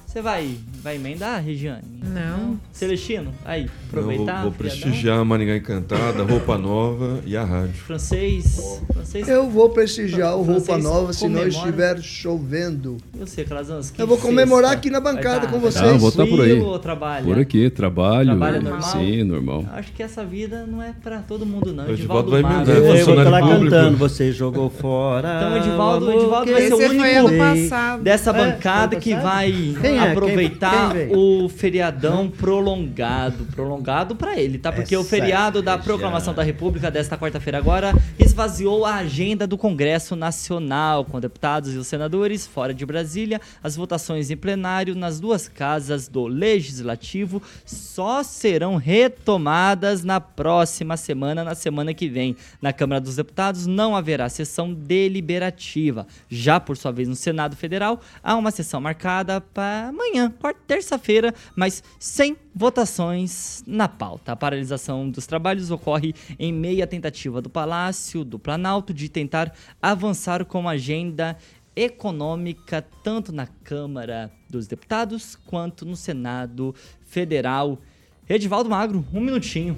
[0.07, 1.83] Você vai, vai emendar, Regiane?
[2.01, 2.57] Não.
[2.71, 4.41] Celestino, aí, Eu aproveitar.
[4.41, 4.81] vou, vou feriadão?
[4.81, 7.73] prestigiar Maringá Encantada, Roupa Nova e a rádio.
[7.73, 9.27] Francês, francês.
[9.27, 12.97] Eu vou prestigiar o Roupa Nova se não estiver chovendo.
[13.19, 13.93] Eu sei, Calazans.
[13.97, 15.83] Eu vou comemorar aqui na bancada com vocês.
[15.83, 16.57] Tá, vou estar por aí.
[16.81, 17.25] Trabalha?
[17.25, 18.29] Por aqui, trabalho.
[18.29, 18.91] Trabalha normal?
[18.91, 19.65] Sim, normal.
[19.73, 21.85] Acho que essa vida não é pra todo mundo, não.
[21.85, 25.35] O Edivaldo vai emendar, Eu vou estar lá cantando, você jogou fora.
[25.35, 29.51] Então, o Edivaldo, Edivaldo vai ser o único dessa É, bancada que vai
[29.99, 30.11] Quem é?
[30.11, 33.45] aproveitar Quem- quem o feriadão prolongado.
[33.45, 34.71] Prolongado pra ele, tá?
[34.71, 35.83] Porque o Essa feriado da já.
[35.83, 41.77] proclamação da República desta quarta-feira agora esvaziou a agenda do Congresso Nacional, com deputados e
[41.77, 43.41] os senadores fora de Brasília.
[43.63, 51.43] As votações em plenário nas duas casas do Legislativo só serão retomadas na próxima semana,
[51.43, 52.35] na semana que vem.
[52.61, 56.05] Na Câmara dos Deputados não haverá sessão deliberativa.
[56.29, 61.33] Já por sua vez no Senado Federal, há uma sessão marcada para amanhã, quarta- terça-feira,
[61.55, 64.31] mas sem votações na pauta.
[64.31, 69.53] A paralisação dos trabalhos ocorre em meio à tentativa do Palácio do Planalto de tentar
[69.81, 71.37] avançar com a agenda
[71.75, 76.73] econômica tanto na Câmara dos Deputados quanto no Senado
[77.05, 77.79] Federal.
[78.27, 79.77] Edivaldo Magro, um minutinho.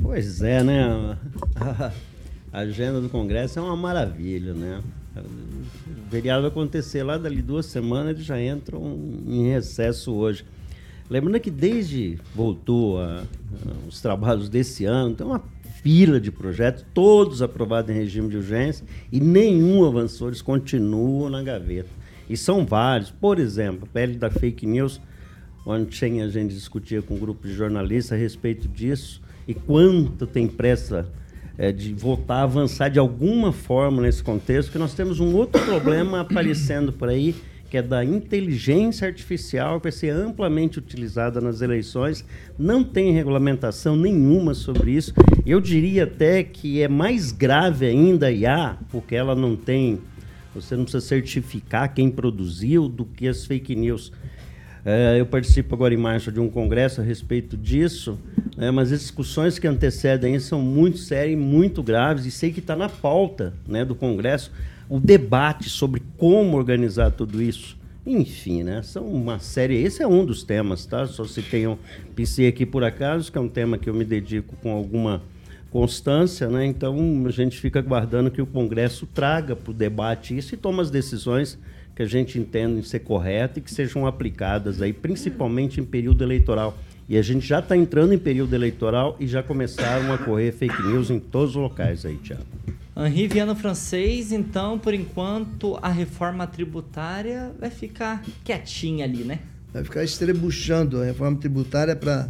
[0.00, 1.18] Pois é, né?
[2.50, 4.82] A agenda do Congresso é uma maravilha, né?
[5.26, 8.82] O feriado vai acontecer lá dali duas semanas, eles já entram
[9.26, 10.44] em recesso hoje.
[11.10, 15.42] Lembrando que desde voltou a- a- os trabalhos desse ano, tem uma
[15.82, 21.42] fila de projetos, todos aprovados em regime de urgência e nenhum avançou, eles continuam na
[21.42, 21.88] gaveta.
[22.28, 23.10] E são vários.
[23.10, 25.00] Por exemplo, a pele da fake news,
[25.66, 30.48] Ontem a gente discutia com um grupo de jornalistas a respeito disso e quanto tem
[30.48, 31.06] pressa
[31.58, 35.60] eh, de voltar a avançar de alguma forma nesse contexto, que nós temos um outro
[35.64, 37.34] problema aparecendo por aí,
[37.68, 42.24] que é da inteligência artificial, vai ser amplamente utilizada nas eleições.
[42.58, 45.12] Não tem regulamentação nenhuma sobre isso.
[45.44, 49.98] Eu diria até que é mais grave ainda a IA, porque ela não tem,
[50.54, 54.12] você não precisa certificar quem produziu do que as fake news.
[54.84, 58.18] É, eu participo agora em março de um congresso a respeito disso,
[58.58, 62.50] né, mas as discussões que antecedem isso são muito sérias e muito graves, e sei
[62.50, 64.50] que está na pauta né, do congresso
[64.88, 67.78] o debate sobre como organizar tudo isso.
[68.04, 68.82] Enfim, né?
[68.82, 69.76] São uma série.
[69.76, 71.06] Esse é um dos temas, tá?
[71.06, 71.78] Só se tenham
[72.16, 75.22] pensei aqui por acaso, que é um tema que eu me dedico com alguma
[75.70, 76.64] constância, né?
[76.64, 76.96] Então
[77.26, 80.90] a gente fica aguardando que o Congresso traga para o debate isso e tome as
[80.90, 81.58] decisões
[81.94, 86.78] que a gente entende ser corretas e que sejam aplicadas aí, principalmente em período eleitoral.
[87.08, 90.82] E a gente já está entrando em período eleitoral e já começaram a correr fake
[90.82, 92.44] news em todos os locais aí, Tiago.
[92.94, 99.38] Henri Viana Francês, então, por enquanto, a reforma tributária vai ficar quietinha ali, né?
[99.72, 102.28] Vai ficar estrebuchando a reforma tributária para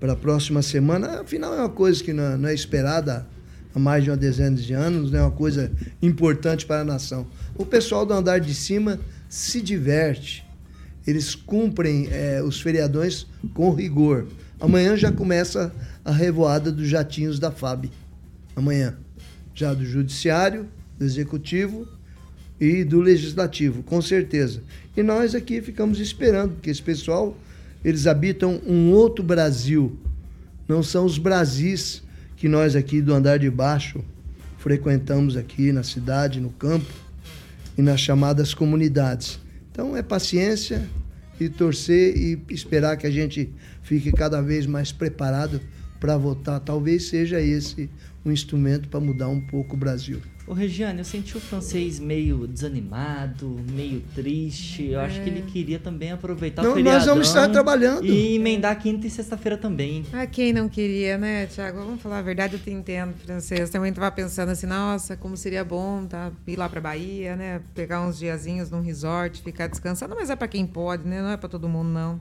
[0.00, 1.20] a próxima semana.
[1.20, 3.26] Afinal, é uma coisa que não, não é esperada
[3.74, 5.22] há mais de uma dezena de anos, é né?
[5.22, 5.70] uma coisa
[6.00, 7.26] importante para a nação.
[7.54, 10.46] O pessoal do andar de cima se diverte,
[11.06, 14.26] eles cumprem é, os feriadões com rigor.
[14.60, 15.72] Amanhã já começa
[16.04, 17.90] a revoada dos jatinhos da FAB.
[18.56, 18.96] Amanhã
[19.54, 20.66] já do judiciário,
[20.98, 21.86] do executivo
[22.60, 24.62] e do legislativo, com certeza.
[24.96, 27.36] E nós aqui ficamos esperando, porque esse pessoal,
[27.84, 29.96] eles habitam um outro Brasil.
[30.66, 32.02] Não são os Brasis
[32.36, 34.02] que nós aqui do andar de baixo
[34.64, 36.90] frequentamos aqui na cidade, no campo
[37.76, 39.38] e nas chamadas comunidades.
[39.74, 40.88] Então é paciência
[41.40, 43.52] e torcer e esperar que a gente
[43.82, 45.60] fique cada vez mais preparado
[45.98, 46.60] para votar.
[46.60, 47.90] Talvez seja esse
[48.24, 50.22] um instrumento para mudar um pouco o Brasil.
[50.46, 54.90] Ô Regiane, eu senti o francês meio desanimado, meio triste.
[54.90, 55.06] Eu é.
[55.06, 55.50] acho que ele é.
[55.50, 56.98] queria também aproveitar não, o feriadão.
[56.98, 58.04] Nós vamos estar trabalhando.
[58.04, 60.04] E emendar quinta e sexta-feira também.
[60.12, 61.78] Ah, quem não queria, né, Tiago?
[61.78, 63.70] Vamos falar a verdade, eu te entendo, francês.
[63.70, 67.62] Também estava pensando assim, nossa, como seria bom tá, ir lá para Bahia, né?
[67.74, 70.14] Pegar uns diazinhos num resort, ficar descansando.
[70.14, 71.22] Mas é para quem pode, né?
[71.22, 72.20] Não é para todo mundo, não.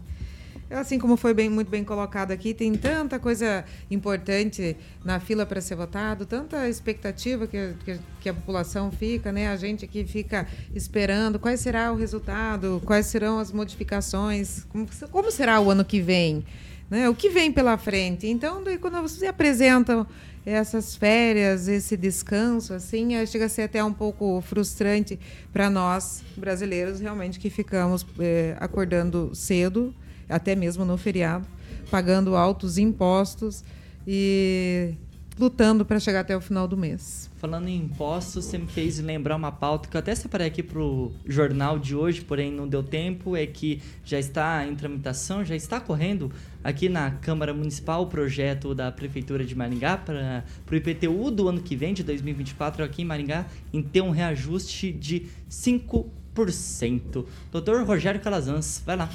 [0.73, 5.61] Assim como foi bem, muito bem colocado aqui, tem tanta coisa importante na fila para
[5.61, 9.49] ser votado, tanta expectativa que, que, que, a população fica, né?
[9.49, 15.31] A gente aqui fica esperando qual será o resultado, quais serão as modificações, como, como
[15.31, 16.43] será o ano que vem,
[16.89, 17.07] né?
[17.07, 18.27] O que vem pela frente.
[18.27, 20.07] Então, daí, quando você apresentam
[20.45, 25.19] essas férias, esse descanso, assim, chega a ser até um pouco frustrante
[25.53, 29.93] para nós brasileiros, realmente, que ficamos é, acordando cedo
[30.33, 31.47] até mesmo no feriado,
[31.91, 33.63] pagando altos impostos
[34.07, 34.95] e
[35.37, 37.29] lutando para chegar até o final do mês.
[37.37, 40.79] Falando em impostos, você me fez lembrar uma pauta que eu até separei aqui para
[40.79, 45.55] o jornal de hoje, porém não deu tempo, é que já está em tramitação, já
[45.55, 46.31] está correndo
[46.63, 51.61] aqui na Câmara Municipal o projeto da Prefeitura de Maringá para o IPTU do ano
[51.61, 57.25] que vem, de 2024, aqui em Maringá, em ter um reajuste de 5%.
[57.51, 59.09] Doutor Rogério Calazans, vai lá.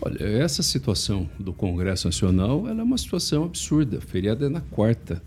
[0.00, 3.98] Olha, essa situação do Congresso Nacional é uma situação absurda.
[3.98, 5.20] O feriado é na quarta.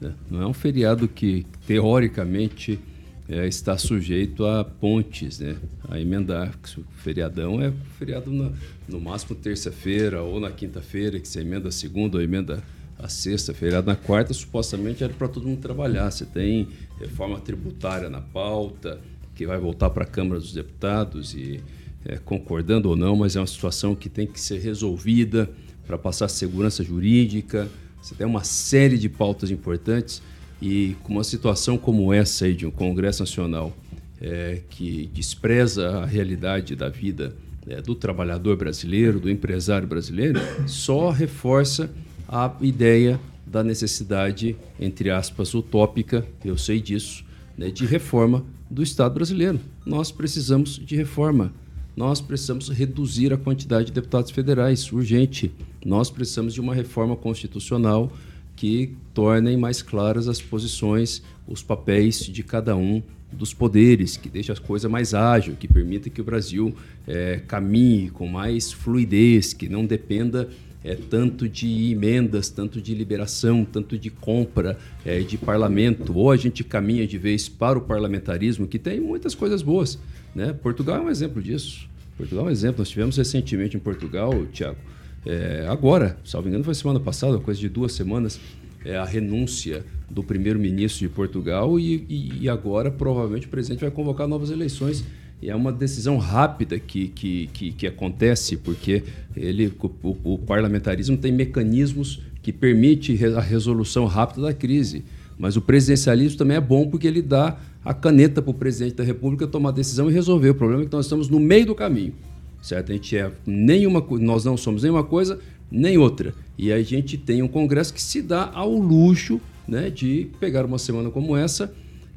[0.00, 0.12] Né?
[0.28, 2.80] Não é um feriado que, teoricamente,
[3.28, 5.56] é, está sujeito a pontes, né?
[5.88, 6.52] a emendar.
[6.76, 8.50] O feriadão é feriado na,
[8.88, 12.60] no máximo terça-feira ou na quinta-feira, que você emenda a segunda ou emenda
[12.98, 13.54] a sexta.
[13.54, 16.10] Feriado na quarta, supostamente, era para todo mundo trabalhar.
[16.10, 16.66] Você tem
[16.98, 18.98] reforma tributária na pauta,
[19.36, 21.62] que vai voltar para a Câmara dos Deputados e
[22.04, 25.50] é, concordando ou não, mas é uma situação que tem que ser resolvida
[25.86, 27.68] para passar segurança jurídica.
[28.00, 30.22] Você tem uma série de pautas importantes
[30.60, 33.76] e com uma situação como essa aí de um Congresso Nacional
[34.20, 37.34] é, que despreza a realidade da vida
[37.66, 41.90] é, do trabalhador brasileiro, do empresário brasileiro, só reforça
[42.28, 47.24] a ideia da necessidade, entre aspas, utópica, eu sei disso,
[47.58, 49.58] né, de reforma do Estado brasileiro.
[49.84, 51.52] Nós precisamos de reforma
[51.96, 55.52] nós precisamos reduzir a quantidade de deputados federais, urgente.
[55.84, 58.12] Nós precisamos de uma reforma constitucional
[58.56, 64.50] que tornem mais claras as posições, os papéis de cada um dos poderes, que deixe
[64.50, 66.74] as coisas mais ágil, que permita que o Brasil
[67.06, 70.48] é, caminhe com mais fluidez, que não dependa
[70.82, 76.16] é, tanto de emendas, tanto de liberação, tanto de compra é, de parlamento.
[76.16, 79.98] Ou a gente caminha de vez para o parlamentarismo, que tem muitas coisas boas.
[80.34, 80.52] Né?
[80.52, 81.88] Portugal é um exemplo disso.
[82.16, 82.78] Portugal é um exemplo.
[82.78, 84.76] Nós tivemos recentemente em Portugal, Tiago,
[85.24, 88.40] é, agora, salvo engano, foi semana passada, coisa de duas semanas,
[88.84, 93.90] é, a renúncia do primeiro-ministro de Portugal e, e, e, agora provavelmente o presidente vai
[93.90, 95.04] convocar novas eleições.
[95.42, 99.02] E é uma decisão rápida que, que, que, que acontece, porque
[99.34, 99.72] ele,
[100.02, 105.04] o, o, parlamentarismo tem mecanismos que permite a resolução rápida da crise.
[105.38, 109.04] Mas o presidencialismo também é bom porque ele dá a caneta para o presidente da
[109.04, 110.50] República tomar decisão e resolver.
[110.50, 112.14] O problema é que nós estamos no meio do caminho.
[112.62, 112.92] certo?
[112.92, 115.38] A gente é nenhuma, nós não somos nenhuma coisa
[115.70, 116.34] nem outra.
[116.58, 120.78] E a gente tem um congresso que se dá ao luxo, né, de pegar uma
[120.78, 121.72] semana como essa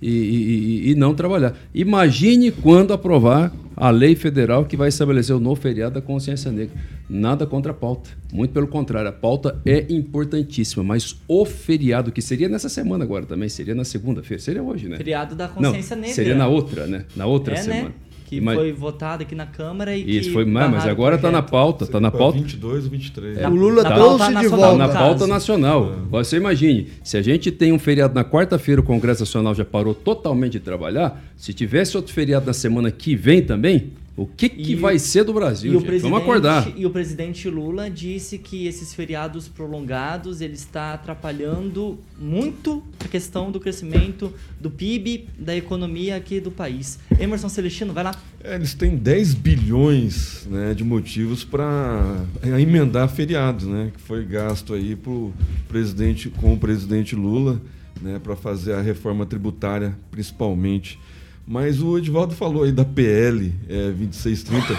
[0.09, 1.55] e, e- não trabalhar.
[1.73, 6.75] Imagine quando aprovar a lei federal que vai estabelecer o novo feriado da consciência negra.
[7.09, 8.09] Nada contra a pauta.
[8.31, 13.25] Muito pelo contrário, a pauta é importantíssima, mas o feriado, que seria nessa semana agora
[13.25, 14.97] também, seria na segunda-feira, seria hoje, né?
[14.97, 16.15] Feriado da consciência não, negra.
[16.15, 17.05] Seria na outra, né?
[17.15, 17.89] Na outra é, semana.
[17.89, 17.93] né?
[18.33, 21.41] Que Ima- foi votado aqui na Câmara e Isso que foi mas agora tá na
[21.41, 22.37] pauta, tá na pauta.
[22.39, 23.41] 22 ou 23.
[23.41, 24.77] Na- O Lula na trouxe de nacional, volta.
[24.87, 25.95] na pauta nacional.
[26.09, 29.93] Você imagine, se a gente tem um feriado na quarta-feira, o Congresso Nacional já parou
[29.93, 34.73] totalmente de trabalhar, se tivesse outro feriado na semana que vem também, o que, que
[34.73, 35.87] E- vai ser do Brasil, E o, gente?
[35.87, 36.71] presidente, Vamos acordar.
[36.77, 43.51] e o presidente Lula disse que esses feriados prolongados ele está atrapalhando muito a questão
[43.51, 46.99] do crescimento do PIB, da economia aqui do país.
[47.19, 48.15] Emerson Celestino, vai lá.
[48.43, 53.91] É, eles têm 10 bilhões né, de motivos para emendar feriados, né?
[53.95, 55.33] Que foi gasto aí pro
[55.67, 57.59] presidente, com o presidente Lula,
[58.01, 60.99] né, para fazer a reforma tributária, principalmente.
[61.45, 64.77] Mas o Edivaldo falou aí da PL é, 2630.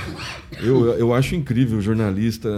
[0.62, 2.48] Eu, eu acho incrível o jornalista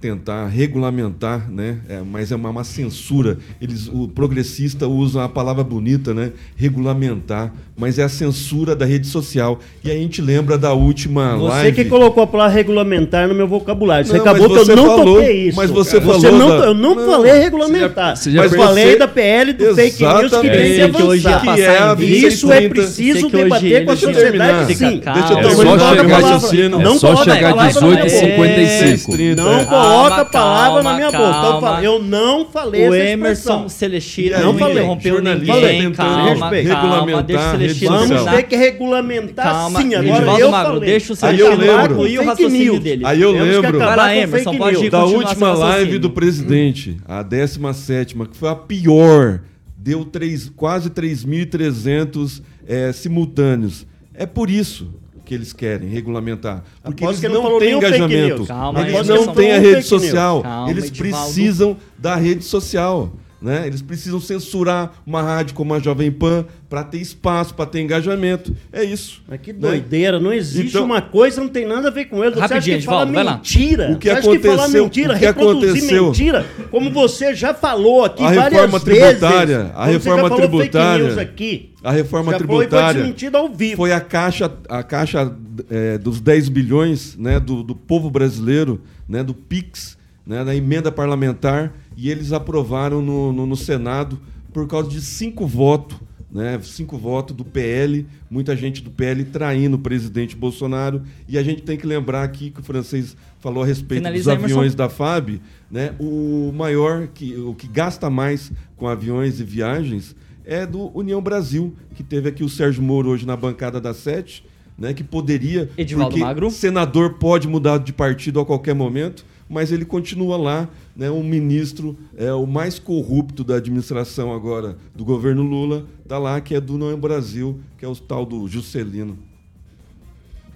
[0.00, 1.78] tentar regulamentar, né?
[1.88, 3.36] É, mas é uma, uma censura.
[3.60, 6.32] Eles, o progressista usa a palavra bonita, né?
[6.56, 9.58] Regulamentar, mas é a censura da rede social.
[9.84, 11.84] E aí a gente lembra da última Você live.
[11.84, 14.06] que colocou a palavra regulamentar no meu vocabulário.
[14.06, 15.56] Você Não, acabou que você eu não falou- toquei isso.
[15.56, 18.16] mas você falou não, da- Eu não, Não, falei regulamentar.
[18.16, 20.96] você já- mas mas falei você- da PL do fake news que tem que Exatamente.
[20.96, 21.44] Que hoje ia avançar.
[21.44, 22.28] passar Que é a em vídeo.
[22.28, 22.74] Isso é 2630.
[22.74, 24.66] preciso debater com a sociedade, terminar.
[24.66, 25.00] sim.
[25.00, 26.78] Deixa eu terminar só o chegar- raciocínio.
[26.78, 28.06] Não só coloca chegar a palavra na minha boca.
[28.06, 29.36] 18h55.
[29.36, 31.56] Não coloca a palavra na minha boca.
[31.58, 33.68] Então, eu não falei O essa Emerson expressão.
[33.68, 35.80] Celestino E não aí, interrompeu jornalista ninguém.
[35.82, 37.88] tentando Calma, calma, regulamentar deixa o.
[37.88, 39.94] Vamos ter que regulamentar Calma, sim.
[39.94, 40.80] Agora eu falei.
[40.90, 41.88] deixa o Aí Celestino eu lembro.
[41.94, 43.02] concluir o raciocínio dele.
[43.06, 44.90] Aí eu lembro Vai lá, Emerson, pode ir.
[44.90, 49.40] da última live do presidente, a 17 que foi a pior,
[49.82, 53.86] deu três, quase 3.300 é, simultâneos.
[54.12, 54.92] É por isso
[55.24, 56.62] que eles querem regulamentar.
[56.82, 58.44] Porque Aposto eles não, têm engajamento.
[58.46, 60.42] Calma, eles não têm a rede social.
[60.42, 63.12] Calma, eles precisam da rede social.
[63.40, 63.66] Né?
[63.66, 68.54] Eles precisam censurar uma rádio como a Jovem Pan para ter espaço, para ter engajamento.
[68.70, 69.22] É isso.
[69.26, 69.58] Mas que né?
[69.58, 72.34] doideira, não existe Então- uma coisa, não tem nada a ver com ele.
[72.34, 73.90] Você acha Rapidinho, que fala mentira?
[73.92, 77.34] O que você acha que fala aconteceu- mentira, o que reproduzir aconteceu- mentira, como você
[77.34, 79.08] já falou aqui A várias reforma vezes.
[79.18, 81.70] tributária, a Como você reforma já falou fake tributária, news aqui.
[81.82, 83.76] A reforma já foi, tributária foi desmentido ao vivo.
[83.78, 85.32] foi a caixa, a caixa
[85.70, 90.92] é, dos 10 bilhões né, do, do povo brasileiro, né, do PIX, né, da emenda
[90.92, 94.18] parlamentar, e eles aprovaram no, no, no Senado
[94.54, 95.98] por causa de cinco votos.
[96.32, 101.02] Né, cinco votos do PL, muita gente do PL traindo o presidente Bolsonaro.
[101.28, 104.44] E a gente tem que lembrar aqui que o francês falou a respeito Finaliza dos
[104.44, 105.92] aviões da FAB, né?
[105.98, 111.74] O maior que o que gasta mais com aviões e viagens é do União Brasil,
[111.96, 114.44] que teve aqui o Sérgio Moro hoje na bancada da Sete,
[114.78, 114.94] né?
[114.94, 116.48] Que poderia, Edivaldo Magro.
[116.48, 121.10] senador pode mudar de partido a qualquer momento, mas ele continua lá, né?
[121.10, 126.54] Um ministro é o mais corrupto da administração agora do governo Lula, tá lá que
[126.54, 129.18] é do União Brasil, que é o tal do Juscelino.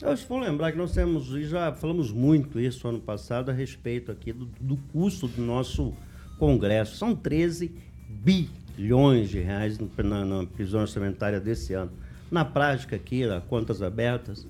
[0.00, 4.12] Eu vou lembrar que nós temos, e já falamos muito isso ano passado, a respeito
[4.12, 5.92] aqui do, do custo do nosso
[6.38, 6.96] Congresso.
[6.96, 7.72] São 13
[8.08, 11.90] bilhões de reais na, na prisão orçamentária desse ano.
[12.30, 14.46] Na prática aqui, a contas abertas,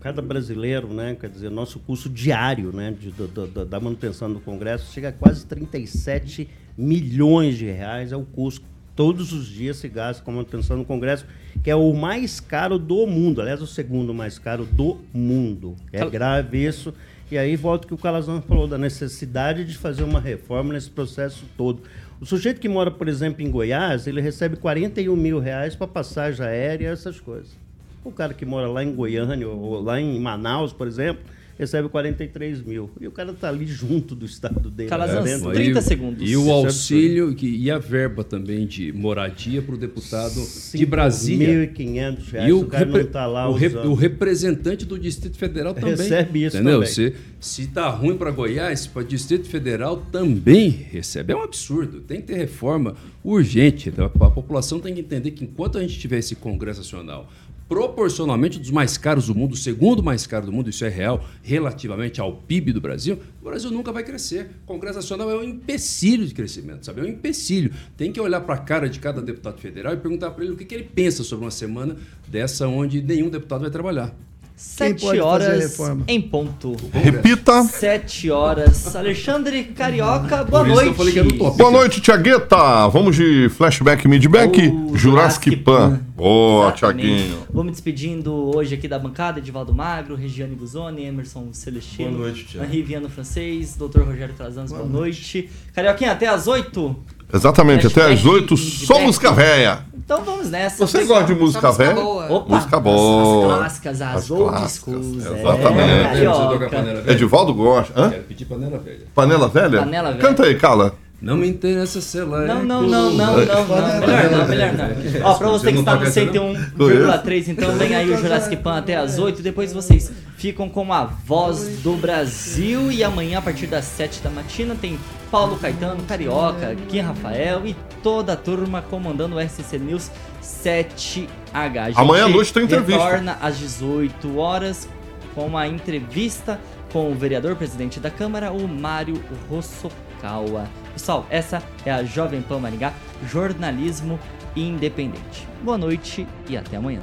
[0.00, 4.40] cada brasileiro, né, quer dizer, nosso custo diário né, de- do- do- da manutenção do
[4.40, 8.64] Congresso chega a quase 37 milhões de reais, é o custo
[8.96, 11.24] todos os dias se gasta com a manutenção do Congresso,
[11.62, 15.74] que é o mais caro do mundo, aliás, o segundo mais caro do mundo.
[15.92, 16.92] É Cal- grave isso.
[17.30, 20.90] E aí volta o que o Calazão falou da necessidade de fazer uma reforma nesse
[20.90, 21.80] processo todo.
[22.20, 26.44] O sujeito que mora, por exemplo, em Goiás, ele recebe 41 mil reais para passagem
[26.44, 27.56] aérea e essas coisas.
[28.04, 31.22] O cara que mora lá em Goiânia ou lá em Manaus, por exemplo,
[31.58, 32.88] recebe 43 mil.
[32.98, 34.88] E o cara está ali junto do estado dele.
[34.88, 35.52] Calazans, lá dentro.
[35.52, 36.30] 30 E- segundos.
[36.30, 40.40] E o auxílio que, e a verba também de moradia para o deputado
[40.72, 41.70] de Brasília.
[41.70, 42.48] 1.500 reais.
[42.48, 45.74] E o o, cara repre- não está lá o, rep- o representante do Distrito Federal
[45.74, 45.90] também.
[45.90, 46.78] Recebe isso entendeu?
[46.80, 46.88] também.
[46.94, 51.34] Se, se tá ruim para Goiás, para Distrito Federal também recebe.
[51.34, 52.00] É um absurdo.
[52.00, 53.92] Tem que ter reforma urgente.
[53.98, 57.30] A população tem que entender que enquanto a gente tiver esse Congresso Nacional
[57.70, 61.24] proporcionalmente dos mais caros do mundo, o segundo mais caro do mundo, isso é real,
[61.40, 64.50] relativamente ao PIB do Brasil, o Brasil nunca vai crescer.
[64.64, 67.00] O Congresso Nacional é um empecilho de crescimento, sabe?
[67.00, 67.72] É um empecilho.
[67.96, 70.56] Tem que olhar para a cara de cada deputado federal e perguntar para ele o
[70.56, 71.96] que, que ele pensa sobre uma semana
[72.26, 74.16] dessa onde nenhum deputado vai trabalhar.
[74.60, 76.76] Sete horas em ponto.
[76.92, 77.62] Repita.
[77.62, 78.94] Sete horas.
[78.94, 81.38] Alexandre Carioca, boa Por isso noite.
[81.56, 82.86] Boa noite, Tiagueta.
[82.88, 84.68] Vamos de flashback, midback.
[84.68, 85.92] O Jurassic Jurassic Pan.
[85.92, 86.00] Pan.
[86.14, 86.72] Boa.
[86.72, 87.46] Tiaguinho.
[87.50, 92.44] Vou me despedindo hoje aqui da bancada, Edivaldo Magro, Regiane Guzoni, Emerson Celestino, Boa noite,
[92.44, 92.66] Thiago.
[92.66, 94.00] Henri Viano Francês, Dr.
[94.00, 95.48] Rogério Calazans, boa, noite.
[95.72, 96.96] Carioquinha, até às 8?
[97.32, 98.86] Exatamente, até às Flashback 8, midback.
[98.86, 99.78] só música véia.
[99.96, 100.84] Então vamos nessa.
[100.86, 101.94] Você gosta de música véia?
[101.94, 102.32] boa.
[102.32, 103.54] Opa, Música as- boa.
[103.54, 104.74] As clássicas, as, As old clássicas,
[105.04, 105.26] schools.
[105.26, 106.08] É, exatamente.
[106.08, 106.68] Panela
[107.02, 107.12] velha?
[107.12, 107.92] Edivaldo gosta.
[108.00, 108.10] Hã?
[108.10, 109.06] Quero pedir panela velha.
[109.14, 109.78] Panela velha?
[109.80, 110.20] Panela velha.
[110.20, 110.94] Canta aí, Cala.
[111.20, 114.00] Não me interessa se ela é Não, não, não, não, não, não.
[114.00, 115.28] Melhor não, melhor não.
[115.28, 119.18] Ó, pra você que está no 101,3, então vem aí o Jurassic Pan até as
[119.18, 119.42] 8.
[119.42, 122.90] Depois vocês ficam com a voz do Brasil.
[122.90, 124.98] E amanhã, a partir das 7 da matina, tem
[125.30, 130.10] Paulo Caetano, Carioca, Kim Rafael e toda a turma comandando o SC News
[130.42, 131.28] 7H.
[131.54, 133.04] A gente Amanhã à noite tem entrevista.
[133.04, 134.88] Retorna às 18 horas
[135.34, 136.58] com uma entrevista
[136.92, 140.68] com o vereador presidente da Câmara, o Mário Rossokawa.
[140.92, 142.92] Pessoal, essa é a Jovem Pan Maringá,
[143.28, 144.18] jornalismo
[144.56, 145.46] independente.
[145.62, 147.00] Boa noite e até amanhã.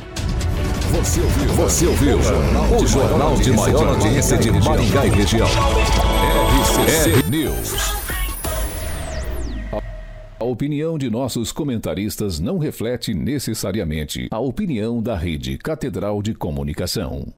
[0.92, 1.54] Você ouviu?
[1.54, 2.18] Você ouviu?
[2.18, 5.48] O jornal de maior audiência de Maringá e região.
[6.62, 8.08] RCC News.
[10.40, 17.34] A opinião de nossos comentaristas não reflete necessariamente a opinião da Rede Catedral de Comunicação.